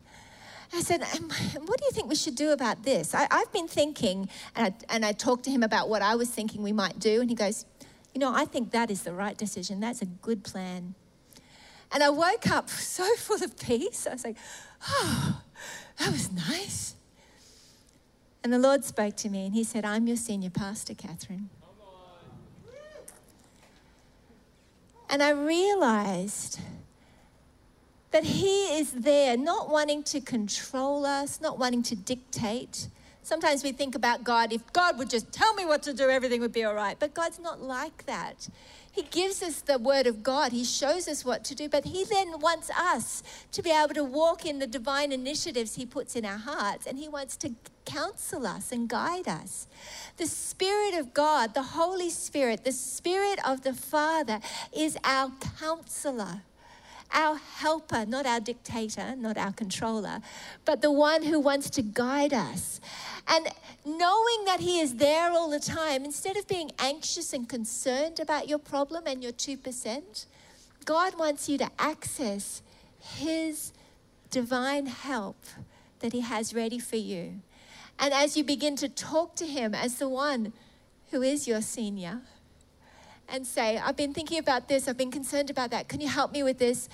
I 0.75 0.81
said, 0.81 1.05
What 1.65 1.79
do 1.79 1.85
you 1.85 1.93
think 1.93 2.09
we 2.09 2.17
should 2.17 2.35
do 2.35 2.51
about 2.51 2.83
this? 2.83 3.15
I, 3.15 3.29
have 3.31 3.53
been 3.53 3.69
thinking, 3.69 4.29
and 4.57 4.67
I, 4.67 4.93
and 4.93 5.05
I 5.05 5.13
talked 5.13 5.45
to 5.45 5.53
him 5.53 5.63
about 5.63 5.89
what 5.89 6.03
I 6.03 6.17
was 6.17 6.29
thinking 6.29 6.61
we 6.61 6.73
might 6.73 6.99
do. 6.99 7.21
And 7.21 7.31
he 7.31 7.37
goes, 7.37 7.67
You 8.15 8.19
know, 8.19 8.35
I 8.35 8.47
think 8.47 8.73
that 8.73 8.91
is 8.91 9.05
the 9.05 9.13
right 9.13 9.39
decision. 9.39 9.79
That's 9.79 10.03
a 10.03 10.07
good 10.07 10.43
plan. 10.43 10.97
And 11.93 12.03
I 12.03 12.11
woke 12.11 12.51
up 12.51 12.69
so 12.97 13.07
full 13.15 13.45
of 13.45 13.57
peace. 13.57 14.09
I 14.09 14.15
was 14.15 14.25
like, 14.25 14.39
Oh, 14.89 15.41
that 16.01 16.11
was 16.11 16.33
nice. 16.33 16.97
And 18.43 18.53
the 18.53 18.59
Lord 18.59 18.85
spoke 18.85 19.15
to 19.19 19.29
me 19.29 19.47
and 19.47 19.55
he 19.55 19.63
said, 19.63 19.85
I'm 19.85 20.09
your 20.09 20.17
senior 20.17 20.51
pastor, 20.51 20.95
Catherine. 20.95 21.49
And 25.13 25.23
I 25.23 25.29
realized 25.29 26.59
that 28.13 28.25
He 28.25 28.79
is 28.79 28.93
there, 28.93 29.37
not 29.37 29.69
wanting 29.69 30.03
to 30.05 30.23
control 30.23 31.05
us, 31.05 31.39
not 31.39 31.59
wanting 31.59 31.83
to 31.85 31.95
dictate. 31.95 32.89
Sometimes 33.25 33.63
we 33.63 33.71
think 33.71 33.95
about 33.95 34.25
God, 34.25 34.53
if 34.53 34.73
God 34.73 34.99
would 34.99 35.09
just 35.09 35.33
tell 35.33 35.55
me 35.55 35.65
what 35.65 35.83
to 35.85 35.93
do, 35.93 36.11
everything 36.11 36.41
would 36.41 36.53
be 36.53 36.65
all 36.65 36.75
right. 36.75 36.99
But 36.99 37.15
God's 37.15 37.39
not 37.39 37.63
like 37.63 38.05
that. 38.07 38.49
He 38.91 39.03
gives 39.03 39.43
us 39.43 39.63
the 39.63 39.79
word 39.79 40.07
of 40.07 40.23
God, 40.23 40.53
He 40.53 40.65
shows 40.65 41.09
us 41.09 41.25
what 41.25 41.45
to 41.45 41.55
do, 41.55 41.69
but 41.69 41.85
He 41.85 42.05
then 42.05 42.41
wants 42.41 42.69
us 42.71 43.23
to 43.53 43.63
be 43.63 43.71
able 43.71 43.95
to 43.95 44.05
walk 44.05 44.45
in 44.45 44.59
the 44.59 44.67
divine 44.67 45.13
initiatives 45.13 45.77
He 45.77 45.87
puts 45.87 46.15
in 46.15 46.27
our 46.27 46.37
hearts, 46.37 46.87
and 46.87 46.99
He 46.99 47.09
wants 47.09 47.37
to 47.39 47.55
counsel 47.87 48.47
us 48.47 48.71
and 48.71 48.89
guide 48.89 49.29
us. 49.29 49.67
The 50.19 50.27
Spirit 50.27 50.95
of 50.95 51.15
God, 51.15 51.55
the 51.55 51.63
Holy 51.63 52.11
Spirit, 52.11 52.65
the 52.65 52.73
Spirit 52.73 53.39
of 53.47 53.63
the 53.63 53.73
Father 53.73 54.41
is 54.77 54.99
our 55.05 55.31
counselor 55.59 56.43
our 57.13 57.37
helper, 57.37 58.07
not 58.07 58.27
our 58.27 58.41
dictator, 58.41 59.15
not 59.17 59.37
our 59.37 59.53
controller, 59.53 60.21
but 60.65 60.83
the 60.83 60.91
one 60.91 61.23
who 61.23 61.39
wants 61.39 61.71
to 61.71 61.83
guide 61.83 62.33
us. 62.33 62.81
And 63.29 63.49
knowing 63.85 64.45
that 64.47 64.61
He 64.61 64.81
is 64.81 64.97
there 64.97 65.31
all 65.31 65.51
the 65.51 65.61
time, 65.61 66.05
instead 66.05 66.37
of 66.37 66.49
being 66.49 66.71
anxious 66.79 67.33
and 67.33 67.49
concerned 67.49 68.21
about 68.21 68.49
your 68.49 68.59
problem 68.59 69.05
and 69.07 69.23
your 69.23 69.33
2%, 69.33 70.27
God 70.85 71.19
wants 71.19 71.49
you 71.49 71.59
to 71.59 71.71
access 71.79 72.63
His 72.99 73.73
divine 74.31 74.87
help 74.87 75.37
that 76.01 76.13
He 76.13 76.21
has 76.21 76.55
ready 76.55 76.79
for 76.79 76.97
you. 76.97 77.41
And 77.99 78.13
as 78.13 78.37
you 78.37 78.45
begin 78.45 78.77
to 78.77 78.89
talk 78.89 79.37
to 79.37 79.47
Him 79.47 79.75
as 79.75 79.97
the 79.97 80.09
one 80.09 80.53
who 81.11 81.23
is 81.23 81.47
your 81.47 81.61
senior, 81.61 82.23
and 83.33 83.47
say, 83.47 83.79
I've 83.79 83.97
been 83.97 84.13
thinking 84.13 84.39
about 84.39 84.69
this, 84.69 84.87
I've 84.87 84.99
been 84.99 85.11
concerned 85.11 85.51
about 85.51 85.71
that. 85.71 85.89
Can 85.89 86.01
you 86.01 86.09
help 86.09 86.33
me 86.33 86.43
with 86.43 86.59
this? 86.59 86.89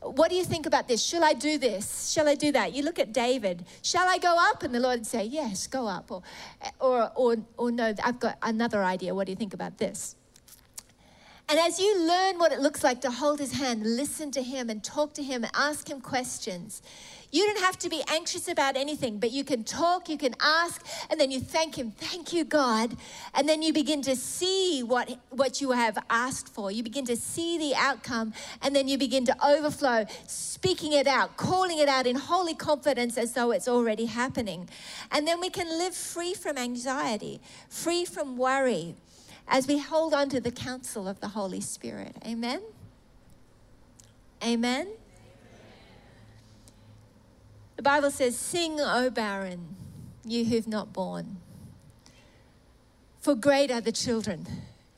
What 0.00 0.30
do 0.30 0.36
you 0.36 0.44
think 0.44 0.64
about 0.64 0.88
this? 0.88 1.02
Shall 1.02 1.24
I 1.24 1.34
do 1.34 1.58
this? 1.58 2.10
Shall 2.10 2.26
I 2.26 2.34
do 2.34 2.52
that? 2.52 2.72
You 2.72 2.82
look 2.84 2.98
at 2.98 3.12
David. 3.12 3.66
Shall 3.82 4.08
I 4.08 4.16
go 4.16 4.34
up? 4.38 4.62
And 4.62 4.74
the 4.74 4.80
Lord 4.80 5.00
would 5.00 5.06
say, 5.06 5.24
Yes, 5.24 5.66
go 5.66 5.86
up. 5.86 6.10
Or, 6.10 6.22
or, 6.78 7.12
or, 7.14 7.36
or 7.58 7.70
no, 7.70 7.92
I've 8.02 8.18
got 8.18 8.38
another 8.40 8.82
idea. 8.82 9.14
What 9.14 9.26
do 9.26 9.32
you 9.32 9.36
think 9.36 9.52
about 9.52 9.76
this? 9.76 10.16
And 11.50 11.58
as 11.58 11.80
you 11.80 12.06
learn 12.06 12.38
what 12.38 12.52
it 12.52 12.60
looks 12.60 12.84
like 12.84 13.00
to 13.00 13.10
hold 13.10 13.40
his 13.40 13.54
hand, 13.54 13.82
listen 13.84 14.30
to 14.30 14.42
him, 14.42 14.70
and 14.70 14.84
talk 14.84 15.12
to 15.14 15.22
him, 15.22 15.42
and 15.42 15.50
ask 15.52 15.90
him 15.90 16.00
questions, 16.00 16.80
you 17.32 17.46
don't 17.46 17.60
have 17.60 17.78
to 17.78 17.88
be 17.88 18.02
anxious 18.08 18.48
about 18.48 18.76
anything, 18.76 19.18
but 19.18 19.30
you 19.30 19.44
can 19.44 19.62
talk, 19.62 20.08
you 20.08 20.18
can 20.18 20.34
ask, 20.40 20.84
and 21.08 21.20
then 21.20 21.30
you 21.30 21.40
thank 21.40 21.76
Him. 21.76 21.92
Thank 21.92 22.32
you, 22.32 22.44
God. 22.44 22.96
And 23.34 23.48
then 23.48 23.62
you 23.62 23.72
begin 23.72 24.02
to 24.02 24.16
see 24.16 24.82
what, 24.82 25.16
what 25.30 25.60
you 25.60 25.70
have 25.70 25.96
asked 26.10 26.48
for. 26.48 26.72
You 26.72 26.82
begin 26.82 27.04
to 27.06 27.16
see 27.16 27.56
the 27.56 27.74
outcome, 27.76 28.32
and 28.62 28.74
then 28.74 28.88
you 28.88 28.98
begin 28.98 29.24
to 29.26 29.46
overflow, 29.46 30.06
speaking 30.26 30.92
it 30.92 31.06
out, 31.06 31.36
calling 31.36 31.78
it 31.78 31.88
out 31.88 32.06
in 32.06 32.16
holy 32.16 32.54
confidence 32.54 33.16
as 33.16 33.32
though 33.34 33.52
it's 33.52 33.68
already 33.68 34.06
happening. 34.06 34.68
And 35.12 35.26
then 35.26 35.40
we 35.40 35.50
can 35.50 35.68
live 35.68 35.94
free 35.94 36.34
from 36.34 36.58
anxiety, 36.58 37.40
free 37.68 38.04
from 38.04 38.36
worry, 38.36 38.96
as 39.46 39.68
we 39.68 39.78
hold 39.78 40.14
on 40.14 40.28
to 40.30 40.40
the 40.40 40.50
counsel 40.50 41.06
of 41.06 41.20
the 41.20 41.28
Holy 41.28 41.60
Spirit. 41.60 42.16
Amen. 42.26 42.60
Amen. 44.42 44.88
The 47.80 47.84
Bible 47.84 48.10
says, 48.10 48.36
Sing, 48.36 48.78
O 48.78 49.08
barren, 49.08 49.74
you 50.26 50.44
who've 50.44 50.68
not 50.68 50.92
borne. 50.92 51.38
For 53.22 53.34
great 53.34 53.70
are 53.70 53.80
the 53.80 53.90
children, 53.90 54.46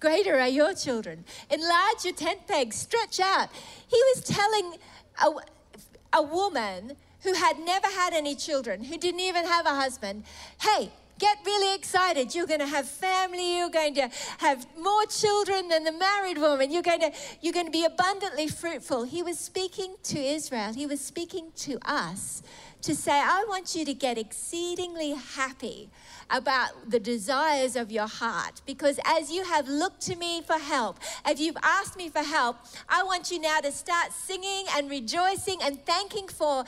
greater 0.01 0.41
are 0.41 0.49
your 0.49 0.75
children. 0.75 1.25
Enlarge 1.49 2.05
your 2.05 2.15
tent 2.15 2.49
pegs, 2.49 2.75
stretch 2.75 3.21
out. 3.21 3.51
He 3.87 4.03
was 4.13 4.25
telling 4.25 4.79
a, 5.25 6.19
a 6.19 6.23
woman 6.23 6.97
who 7.23 7.35
had 7.35 7.61
never 7.61 7.87
had 7.87 8.15
any 8.15 8.35
children, 8.35 8.83
who 8.83 8.99
didn't 8.99 9.21
even 9.21 9.47
have 9.47 9.65
a 9.65 9.77
husband, 9.77 10.25
hey, 10.63 10.91
get 11.23 11.39
really 11.47 11.75
excited. 11.77 12.35
You're 12.35 12.49
going 12.49 12.61
to 12.61 12.67
have 12.67 12.89
family. 12.89 13.59
You're 13.59 13.71
going 13.71 13.95
to 13.95 14.11
have 14.39 14.67
more 14.77 15.07
children 15.07 15.69
than 15.69 15.85
the 15.85 15.93
married 15.93 16.37
woman. 16.37 16.73
You're 16.73 16.83
going 16.83 17.01
to, 17.01 17.13
you're 17.41 17.53
going 17.53 17.67
to 17.67 17.73
be 17.73 17.85
abundantly 17.85 18.49
fruitful. 18.49 19.05
He 19.05 19.23
was 19.23 19.39
speaking 19.39 19.95
to 20.05 20.19
Israel. 20.19 20.75
He 20.75 20.85
was 20.85 21.01
speaking 21.01 21.53
to 21.59 21.79
us 21.85 22.43
to 22.83 22.97
say, 22.97 23.13
I 23.13 23.45
want 23.49 23.77
you 23.77 23.85
to 23.85 23.95
get 23.95 24.19
exceedingly 24.19 25.13
happy 25.13 25.91
about 26.33 26.91
the 26.91 26.99
desires 26.99 27.77
of 27.77 27.93
your 27.93 28.09
heart. 28.09 28.63
Because 28.67 28.99
as 29.05 29.31
you 29.31 29.45
have 29.45 29.69
looked 29.69 30.01
to 30.03 30.17
me 30.17 30.41
for 30.41 30.59
help, 30.59 30.99
as 31.27 31.39
you've 31.41 31.59
asked 31.63 31.97
me 31.97 32.09
for 32.09 32.23
help, 32.23 32.57
I 32.89 33.03
want 33.03 33.31
you 33.31 33.39
now 33.39 33.61
to 33.61 33.71
start 33.71 34.13
singing 34.13 34.65
and 34.75 34.91
rejoicing 34.91 35.59
and 35.63 35.85
thanking 35.85 36.29
for 36.29 36.65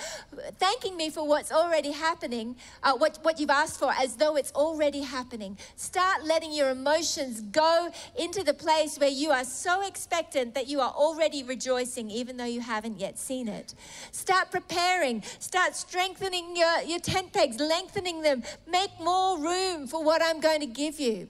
thanking 0.59 0.97
me 0.97 1.09
for 1.09 1.27
what's 1.27 1.51
already 1.51 1.93
happening, 1.93 2.57
uh, 2.83 2.93
what, 2.93 3.19
what 3.23 3.41
you've 3.41 3.51
asked 3.51 3.79
for, 3.81 3.91
as 3.99 4.17
though 4.17 4.37
it's 4.37 4.53
already 4.53 5.01
happening. 5.01 5.57
Start 5.77 6.25
letting 6.25 6.53
your 6.53 6.71
emotions 6.71 7.41
go 7.41 7.91
into 8.19 8.43
the 8.43 8.55
place 8.55 8.99
where 8.99 9.09
you 9.09 9.31
are 9.31 9.45
so 9.45 9.87
expectant 9.87 10.55
that 10.55 10.69
you 10.69 10.81
are 10.81 10.93
already 10.93 11.43
rejoicing, 11.43 12.11
even 12.11 12.37
though 12.37 12.45
you 12.45 12.61
haven't 12.61 13.01
yet 13.01 13.19
seen 13.19 13.49
it. 13.49 13.75
Start 14.13 14.51
preparing, 14.51 15.23
start 15.39 15.75
strengthening 15.75 16.55
your, 16.55 16.83
your 16.83 16.99
tent 16.99 17.33
pegs, 17.33 17.59
lengthening 17.59 18.21
them, 18.21 18.43
make 18.67 18.91
more 19.01 19.39
room 19.39 19.54
room 19.55 19.87
for 19.87 20.03
what 20.03 20.23
I'm 20.23 20.41
going 20.41 20.61
to 20.61 20.67
give 20.67 21.01
you. 21.01 21.29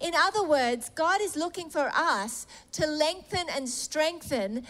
In 0.00 0.12
other 0.14 0.44
words, 0.44 0.90
God 0.94 1.20
is 1.20 1.36
looking 1.36 1.70
for 1.70 1.90
us 1.94 2.46
to 2.72 2.86
lengthen 2.86 3.46
and 3.54 3.68
strengthen 3.68 4.66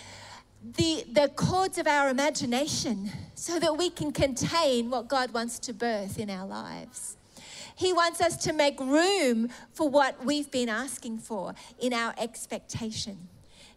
the, 0.63 1.05
the 1.13 1.29
cords 1.35 1.79
of 1.79 1.87
our 1.87 2.09
imagination 2.09 3.11
so 3.35 3.59
that 3.59 3.77
we 3.77 3.91
can 3.91 4.13
contain 4.13 4.91
what 4.91 5.09
God 5.09 5.33
wants 5.33 5.59
to 5.61 5.73
birth 5.73 6.19
in 6.19 6.31
our 6.31 6.47
lives. 6.47 7.17
He 7.77 7.93
wants 7.93 8.21
us 8.21 8.37
to 8.45 8.53
make 8.53 8.81
room 8.81 9.51
for 9.73 9.89
what 9.89 10.25
we've 10.25 10.51
been 10.51 10.69
asking 10.69 11.19
for 11.19 11.55
in 11.79 11.93
our 11.93 12.15
expectation. 12.17 13.29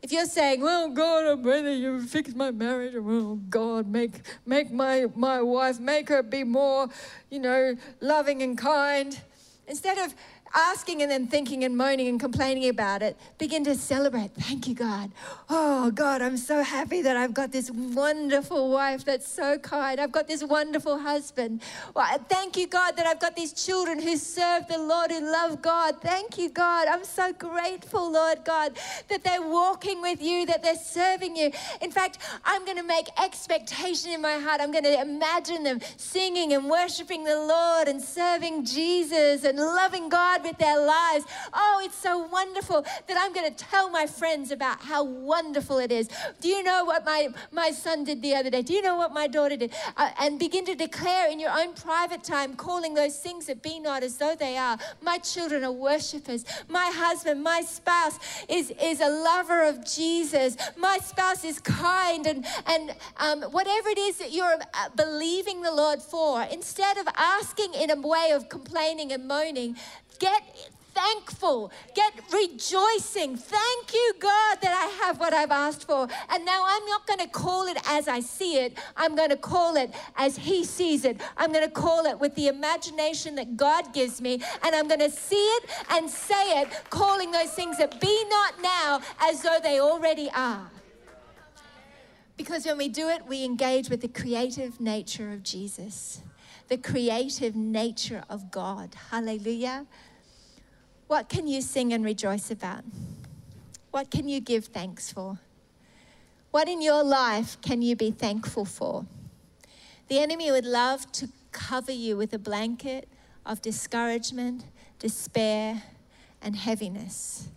If 0.02 0.14
you're 0.14 0.26
saying, 0.26 0.62
"Well, 0.62 0.90
God, 0.90 1.44
pray 1.44 1.62
that 1.62 1.76
you 1.76 2.02
fix 2.02 2.34
my 2.34 2.52
marriage," 2.52 2.96
or 2.96 3.02
"Well, 3.02 3.36
God, 3.50 3.88
make 3.88 4.22
make 4.46 4.72
my 4.72 5.08
my 5.16 5.42
wife, 5.42 5.80
make 5.80 6.08
her 6.10 6.24
be 6.24 6.44
more, 6.44 6.88
you 7.30 7.40
know, 7.40 7.76
loving 8.00 8.42
and 8.42 8.58
kind," 8.58 9.20
instead 9.68 9.98
of 9.98 10.16
asking 10.54 11.02
and 11.02 11.12
then 11.12 11.28
thinking 11.28 11.64
and 11.64 11.78
moaning 11.78 12.08
and 12.08 12.20
complaining 12.20 12.70
about 12.70 13.02
it, 13.02 13.18
begin 13.38 13.64
to 13.66 13.76
celebrate. 13.76 14.32
Thank 14.34 14.68
you, 14.68 14.76
God. 14.76 15.12
Oh, 15.50 15.92
God, 15.92 16.22
I'm 16.22 16.38
so 16.38 16.64
happy 16.64 17.02
that 17.02 17.18
I've 17.18 17.34
got 17.34 17.52
this 17.52 17.72
wonderful 17.72 18.72
wife 18.72 19.06
that's 19.06 19.28
so 19.28 19.58
kind. 19.58 20.00
I've 20.00 20.12
got 20.12 20.28
this 20.28 20.44
wonderful 20.44 21.00
husband. 21.00 21.62
Well, 21.96 22.06
thank 22.30 22.58
you, 22.58 22.68
God, 22.68 22.98
that 22.98 23.06
I've 23.06 23.20
got 23.20 23.36
these 23.36 23.54
children 23.54 24.02
who 24.02 24.18
serve 24.18 24.68
the 24.68 24.78
Lord, 24.78 25.12
who 25.12 25.20
love 25.20 25.62
God. 25.62 26.02
Thank 26.02 26.38
you, 26.38 26.50
God. 26.50 26.88
I'm 26.88 27.04
so 27.04 27.34
grateful, 27.34 28.12
Lord 28.12 28.40
God, 28.46 28.78
that 29.08 29.24
they're 29.24 29.42
walking 29.42 30.02
with 30.02 30.22
you, 30.22 30.46
that 30.46 30.64
they're 30.64 30.76
serving 30.76 31.36
you. 31.36 31.52
In 31.82 31.92
fact, 31.92 32.20
I'm 32.44 32.66
going 32.66 32.78
to 32.78 32.84
make 32.84 33.08
expectation 33.22 34.12
in 34.12 34.22
my 34.22 34.38
heart. 34.38 34.62
I'm 34.62 34.72
going 34.72 34.84
to 34.84 35.02
imagine 35.02 35.64
them 35.64 35.80
singing 35.98 36.54
and 36.54 36.70
worshiping 36.70 37.24
the 37.24 37.40
Lord 37.40 37.88
and 37.88 38.02
serving 38.02 38.66
Jesus 38.66 39.44
and 39.44 39.58
loving 39.58 40.10
God 40.10 40.39
With 40.42 40.58
their 40.58 40.80
lives. 40.80 41.26
Oh, 41.54 41.82
it's 41.84 41.98
so 41.98 42.20
wonderful 42.20 42.82
that 42.82 43.18
I'm 43.20 43.34
going 43.34 43.54
to 43.54 43.66
tell 43.66 43.90
my 43.90 44.08
friends 44.08 44.52
about 44.52 44.82
how 44.82 45.04
wonderful 45.04 45.80
it 45.80 45.92
is. 45.92 46.08
Do 46.40 46.48
you 46.48 46.64
know 46.64 46.86
what 46.86 47.06
my, 47.06 47.30
my 47.52 47.72
son 47.72 48.06
did 48.06 48.22
the 48.22 48.36
other 48.36 48.50
day? 48.50 48.62
Do 48.62 48.74
you 48.74 48.82
know 48.82 48.96
what 48.96 49.14
my 49.14 49.28
daughter 49.28 49.58
did? 49.58 49.74
Uh, 49.98 50.12
and 50.20 50.40
begin 50.40 50.66
to 50.66 50.76
declare 50.76 51.30
in 51.30 51.40
your 51.40 51.52
own 51.52 51.74
private 51.74 52.24
time, 52.24 52.56
calling 52.56 52.94
those 52.94 53.18
things 53.18 53.48
that 53.48 53.62
be 53.62 53.80
not 53.80 54.02
as 54.02 54.18
though 54.18 54.36
they 54.36 54.58
are. 54.58 54.78
My 55.02 55.18
children 55.18 55.64
are 55.64 55.72
worshippers. 55.72 56.46
My 56.70 56.92
husband, 56.94 57.44
my 57.44 57.62
spouse 57.62 58.18
is, 58.48 58.72
is 58.82 59.02
a 59.02 59.10
lover 59.10 59.64
of 59.64 59.86
Jesus. 59.86 60.56
My 60.78 61.00
spouse 61.00 61.44
is 61.44 61.60
kind 61.60 62.26
and, 62.26 62.46
and 62.66 62.96
um, 63.18 63.42
whatever 63.52 63.90
it 63.90 63.98
is 63.98 64.18
that 64.18 64.32
you're 64.32 64.60
uh, 64.74 64.90
believing 64.96 65.62
the 65.62 65.72
Lord 65.72 66.02
for, 66.02 66.44
instead 66.44 66.98
of 66.98 67.08
asking 67.16 67.74
in 67.74 67.92
a 67.92 68.00
way 68.00 68.32
of 68.32 68.48
complaining 68.48 69.12
and 69.12 69.28
moaning, 69.28 69.76
Get 70.20 70.44
thankful, 70.94 71.72
get 71.96 72.14
rejoicing. 72.32 73.38
Thank 73.38 73.94
you, 73.94 74.14
God, 74.20 74.58
that 74.62 74.74
I 74.74 75.06
have 75.06 75.20
what 75.20 75.34
I've 75.34 75.52
asked 75.52 75.86
for. 75.86 76.08
And 76.30 76.46
now 76.46 76.64
I'm 76.66 76.86
not 76.86 77.08
going 77.08 77.20
to 77.20 77.28
call 77.28 77.68
it 77.68 77.78
as 77.88 78.08
I 78.08 78.20
see 78.20 78.58
it, 78.58 78.78
I'm 78.98 79.16
going 79.16 79.30
to 79.30 79.38
call 79.38 79.76
it 79.78 79.94
as 80.18 80.38
He 80.38 80.64
sees 80.64 81.06
it. 81.06 81.22
I'm 81.38 81.52
going 81.52 81.66
to 81.66 81.72
call 81.72 82.06
it 82.06 82.20
with 82.20 82.36
the 82.36 82.48
imagination 82.48 83.36
that 83.36 83.56
God 83.56 83.94
gives 83.94 84.22
me, 84.22 84.42
and 84.64 84.76
I'm 84.76 84.88
going 84.88 85.00
to 85.00 85.12
see 85.12 85.36
it 85.36 85.70
and 85.90 86.10
say 86.10 86.62
it, 86.62 86.70
calling 86.90 87.32
those 87.32 87.52
things 87.52 87.78
that 87.78 88.00
be 88.02 88.26
not 88.30 88.62
now 88.62 89.02
as 89.22 89.42
though 89.42 89.60
they 89.62 89.80
already 89.80 90.30
are. 90.36 90.70
Because 92.38 92.66
when 92.66 92.78
we 92.78 92.88
do 92.88 93.10
it, 93.10 93.26
we 93.28 93.44
engage 93.44 93.90
with 93.90 94.02
the 94.02 94.08
creative 94.08 94.80
nature 94.80 95.32
of 95.32 95.44
Jesus, 95.44 96.22
the 96.70 96.78
creative 96.78 97.54
nature 97.56 98.24
of 98.30 98.50
God. 98.50 98.96
Hallelujah. 99.12 99.86
What 101.10 101.28
can 101.28 101.48
you 101.48 101.64
sing 101.64 101.92
and 101.92 102.06
rejoice 102.06 102.52
about? 102.52 102.84
What 103.90 104.12
can 104.12 104.30
you 104.30 104.40
give 104.40 104.66
thanks 104.66 105.12
for? 105.12 105.40
What 106.52 106.70
in 106.70 106.84
your 106.84 107.04
life 107.04 107.60
can 107.62 107.82
you 107.82 107.96
be 107.96 108.12
thankful 108.12 108.64
for? 108.64 109.08
The 110.08 110.20
enemy 110.20 110.52
would 110.52 110.66
love 110.66 111.12
to 111.14 111.30
cover 111.52 111.92
you 111.92 112.16
with 112.16 112.32
a 112.36 112.38
blanket 112.38 113.08
of 113.44 113.60
discouragement, 113.60 114.66
despair, 115.00 115.82
and 116.44 116.56
heaviness. 116.56 117.48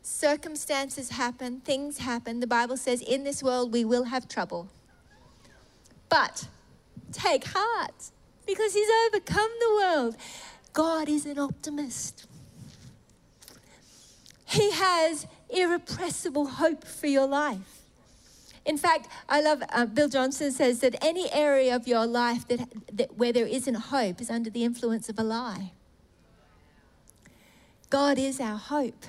Circumstances 0.00 1.10
happen, 1.10 1.60
things 1.60 1.98
happen. 1.98 2.40
The 2.40 2.46
Bible 2.46 2.78
says, 2.78 3.02
in 3.02 3.24
this 3.24 3.42
world 3.42 3.74
we 3.74 3.84
will 3.84 4.04
have 4.04 4.26
trouble. 4.26 4.70
But 6.08 6.48
take 7.12 7.44
heart 7.44 8.10
because 8.46 8.72
he's 8.72 8.88
overcome 9.06 9.50
the 9.60 9.74
world. 9.82 10.16
God 10.72 11.10
is 11.10 11.26
an 11.26 11.38
optimist. 11.38 12.26
He 14.50 14.72
has 14.72 15.26
irrepressible 15.48 16.46
hope 16.46 16.84
for 16.84 17.06
your 17.06 17.26
life. 17.26 17.82
In 18.64 18.76
fact, 18.76 19.08
I 19.28 19.40
love 19.40 19.62
uh, 19.70 19.86
Bill 19.86 20.08
Johnson 20.08 20.50
says 20.50 20.80
that 20.80 20.96
any 21.02 21.32
area 21.32 21.74
of 21.74 21.86
your 21.86 22.04
life 22.04 22.46
that, 22.48 22.68
that 22.92 23.16
where 23.16 23.32
there 23.32 23.46
isn't 23.46 23.74
hope 23.74 24.20
is 24.20 24.28
under 24.28 24.50
the 24.50 24.64
influence 24.64 25.08
of 25.08 25.18
a 25.18 25.22
lie. 25.22 25.72
God 27.90 28.18
is 28.18 28.40
our 28.40 28.56
hope. 28.56 29.04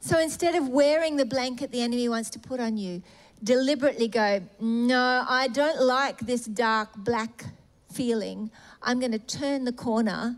So 0.00 0.18
instead 0.18 0.54
of 0.54 0.68
wearing 0.68 1.16
the 1.16 1.26
blanket 1.26 1.70
the 1.70 1.82
enemy 1.82 2.08
wants 2.08 2.30
to 2.30 2.38
put 2.38 2.60
on 2.60 2.78
you, 2.78 3.02
deliberately 3.42 4.08
go, 4.08 4.40
No, 4.60 5.24
I 5.28 5.48
don't 5.48 5.80
like 5.80 6.20
this 6.20 6.46
dark 6.46 6.96
black 6.96 7.44
feeling. 7.92 8.50
I'm 8.82 8.98
going 8.98 9.12
to 9.12 9.18
turn 9.18 9.64
the 9.64 9.72
corner 9.72 10.36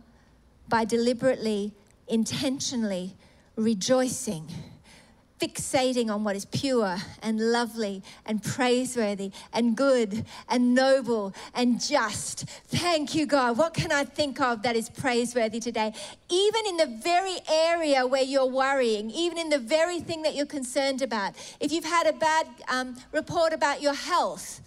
by 0.69 0.85
deliberately, 0.85 1.73
intentionally 2.09 3.15
rejoicing, 3.57 4.47
fixating 5.41 6.11
on 6.11 6.25
what 6.25 6.37
is 6.37 6.45
pure 6.47 6.97
and 7.23 7.41
lovely 7.41 8.03
and 8.25 8.43
praiseworthy 8.43 9.33
and 9.53 9.77
good 9.77 10.25
and 10.49 10.75
noble 10.75 11.35
and 11.55 11.81
just. 11.81 12.49
Thank 12.69 13.15
you, 13.15 13.27
God. 13.27 13.59
What 13.59 13.75
can 13.75 13.93
I 13.93 14.05
think 14.05 14.41
of 14.41 14.63
that 14.63 14.77
is 14.77 14.89
praiseworthy 14.89 15.61
today? 15.61 15.93
Even 16.31 16.67
in 16.67 16.77
the 16.77 17.01
very 17.03 17.39
area 17.51 18.07
where 18.07 18.23
you're 18.23 18.47
worrying, 18.47 19.11
even 19.11 19.39
in 19.39 19.49
the 19.49 19.59
very 19.59 20.01
thing 20.01 20.23
that 20.23 20.35
you're 20.35 20.47
concerned 20.47 21.03
about. 21.03 21.35
If 21.61 21.73
you've 21.73 21.85
had 21.85 22.07
a 22.07 22.13
bad 22.13 22.47
um, 22.69 22.97
report 23.13 23.53
about 23.53 23.83
your 23.83 23.95
health, 23.95 24.61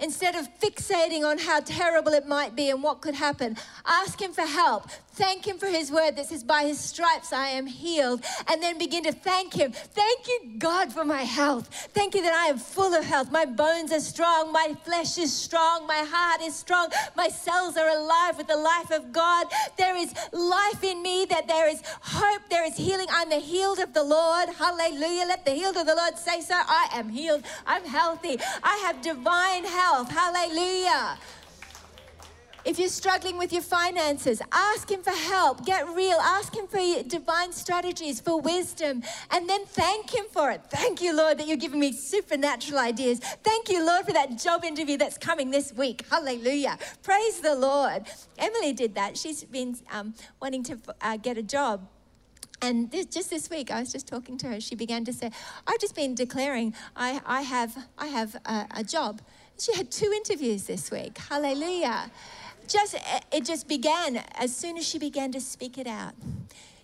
Instead 0.00 0.34
of 0.34 0.48
fixating 0.58 1.24
on 1.24 1.36
how 1.36 1.60
terrible 1.60 2.14
it 2.14 2.26
might 2.26 2.56
be 2.56 2.70
and 2.70 2.82
what 2.82 3.02
could 3.02 3.14
happen, 3.14 3.54
ask 3.84 4.20
Him 4.20 4.32
for 4.32 4.46
help. 4.46 4.88
Thank 5.12 5.46
Him 5.46 5.58
for 5.58 5.66
His 5.66 5.90
word 5.90 6.16
that 6.16 6.26
says, 6.26 6.44
By 6.44 6.64
His 6.64 6.78
stripes 6.78 7.32
I 7.32 7.48
am 7.48 7.66
healed. 7.66 8.24
And 8.48 8.62
then 8.62 8.78
begin 8.78 9.04
to 9.04 9.12
thank 9.12 9.54
Him. 9.54 9.72
Thank 9.72 10.28
you, 10.28 10.52
God, 10.58 10.92
for 10.92 11.04
my 11.04 11.22
health. 11.22 11.68
Thank 11.92 12.14
you 12.14 12.22
that 12.22 12.32
I 12.32 12.46
am 12.46 12.58
full 12.58 12.94
of 12.94 13.04
health. 13.04 13.30
My 13.30 13.44
bones 13.44 13.92
are 13.92 14.00
strong. 14.00 14.52
My 14.52 14.74
flesh 14.84 15.18
is 15.18 15.32
strong. 15.32 15.86
My 15.86 16.04
heart 16.08 16.40
is 16.42 16.54
strong. 16.54 16.88
My 17.16 17.28
cells 17.28 17.76
are 17.76 17.88
alive 17.88 18.38
with 18.38 18.46
the 18.46 18.56
life 18.56 18.90
of 18.90 19.12
God. 19.12 19.46
There 19.76 19.96
is 19.96 20.14
life 20.32 20.84
in 20.84 21.02
me, 21.02 21.26
that 21.26 21.48
there 21.48 21.68
is 21.68 21.82
hope. 22.00 22.42
There 22.48 22.64
is 22.64 22.76
healing. 22.76 23.06
I'm 23.10 23.30
the 23.30 23.36
healed 23.36 23.80
of 23.80 23.92
the 23.92 24.04
Lord. 24.04 24.48
Hallelujah. 24.50 25.26
Let 25.26 25.44
the 25.44 25.52
healed 25.52 25.76
of 25.76 25.86
the 25.86 25.94
Lord 25.94 26.16
say 26.18 26.40
so. 26.40 26.54
I 26.54 26.88
am 26.92 27.08
healed. 27.08 27.42
I'm 27.66 27.84
healthy. 27.84 28.38
I 28.62 28.76
have 28.84 29.02
divine 29.02 29.64
health. 29.64 30.10
Hallelujah. 30.10 31.18
If 32.64 32.78
you're 32.78 32.88
struggling 32.88 33.38
with 33.38 33.52
your 33.52 33.62
finances, 33.62 34.42
ask 34.52 34.90
Him 34.90 35.02
for 35.02 35.10
help. 35.10 35.64
Get 35.64 35.88
real. 35.88 36.18
Ask 36.20 36.54
Him 36.54 36.66
for 36.66 37.02
divine 37.04 37.52
strategies, 37.52 38.20
for 38.20 38.40
wisdom, 38.40 39.02
and 39.30 39.48
then 39.48 39.64
thank 39.64 40.14
Him 40.14 40.26
for 40.30 40.50
it. 40.50 40.62
Thank 40.70 41.00
you, 41.00 41.16
Lord, 41.16 41.38
that 41.38 41.46
you're 41.46 41.56
giving 41.56 41.80
me 41.80 41.92
supernatural 41.92 42.78
ideas. 42.78 43.20
Thank 43.20 43.70
you, 43.70 43.84
Lord, 43.84 44.04
for 44.04 44.12
that 44.12 44.38
job 44.38 44.64
interview 44.64 44.98
that's 44.98 45.16
coming 45.16 45.50
this 45.50 45.72
week. 45.72 46.04
Hallelujah. 46.10 46.78
Praise 47.02 47.40
the 47.40 47.54
Lord. 47.54 48.04
Emily 48.38 48.74
did 48.74 48.94
that. 48.94 49.16
She's 49.16 49.42
been 49.44 49.76
um, 49.90 50.14
wanting 50.40 50.62
to 50.64 50.78
uh, 51.00 51.16
get 51.16 51.38
a 51.38 51.42
job. 51.42 51.88
And 52.62 52.90
this, 52.90 53.06
just 53.06 53.30
this 53.30 53.48
week, 53.48 53.70
I 53.70 53.80
was 53.80 53.90
just 53.90 54.06
talking 54.06 54.36
to 54.38 54.48
her. 54.48 54.60
She 54.60 54.74
began 54.74 55.02
to 55.06 55.14
say, 55.14 55.30
"I've 55.66 55.80
just 55.80 55.94
been 55.94 56.14
declaring 56.14 56.74
I, 56.94 57.22
I 57.24 57.40
have 57.40 57.86
I 57.96 58.08
have 58.08 58.36
a, 58.44 58.66
a 58.76 58.84
job." 58.84 59.22
She 59.58 59.74
had 59.74 59.90
two 59.90 60.12
interviews 60.14 60.64
this 60.64 60.90
week. 60.90 61.16
Hallelujah 61.16 62.10
just 62.70 62.94
eh, 62.94 63.20
it 63.32 63.44
just 63.44 63.68
began 63.68 64.22
as 64.34 64.54
soon 64.54 64.78
as 64.78 64.86
she 64.86 64.98
began 64.98 65.32
to 65.32 65.40
speak 65.40 65.76
it 65.78 65.86
out. 65.86 66.14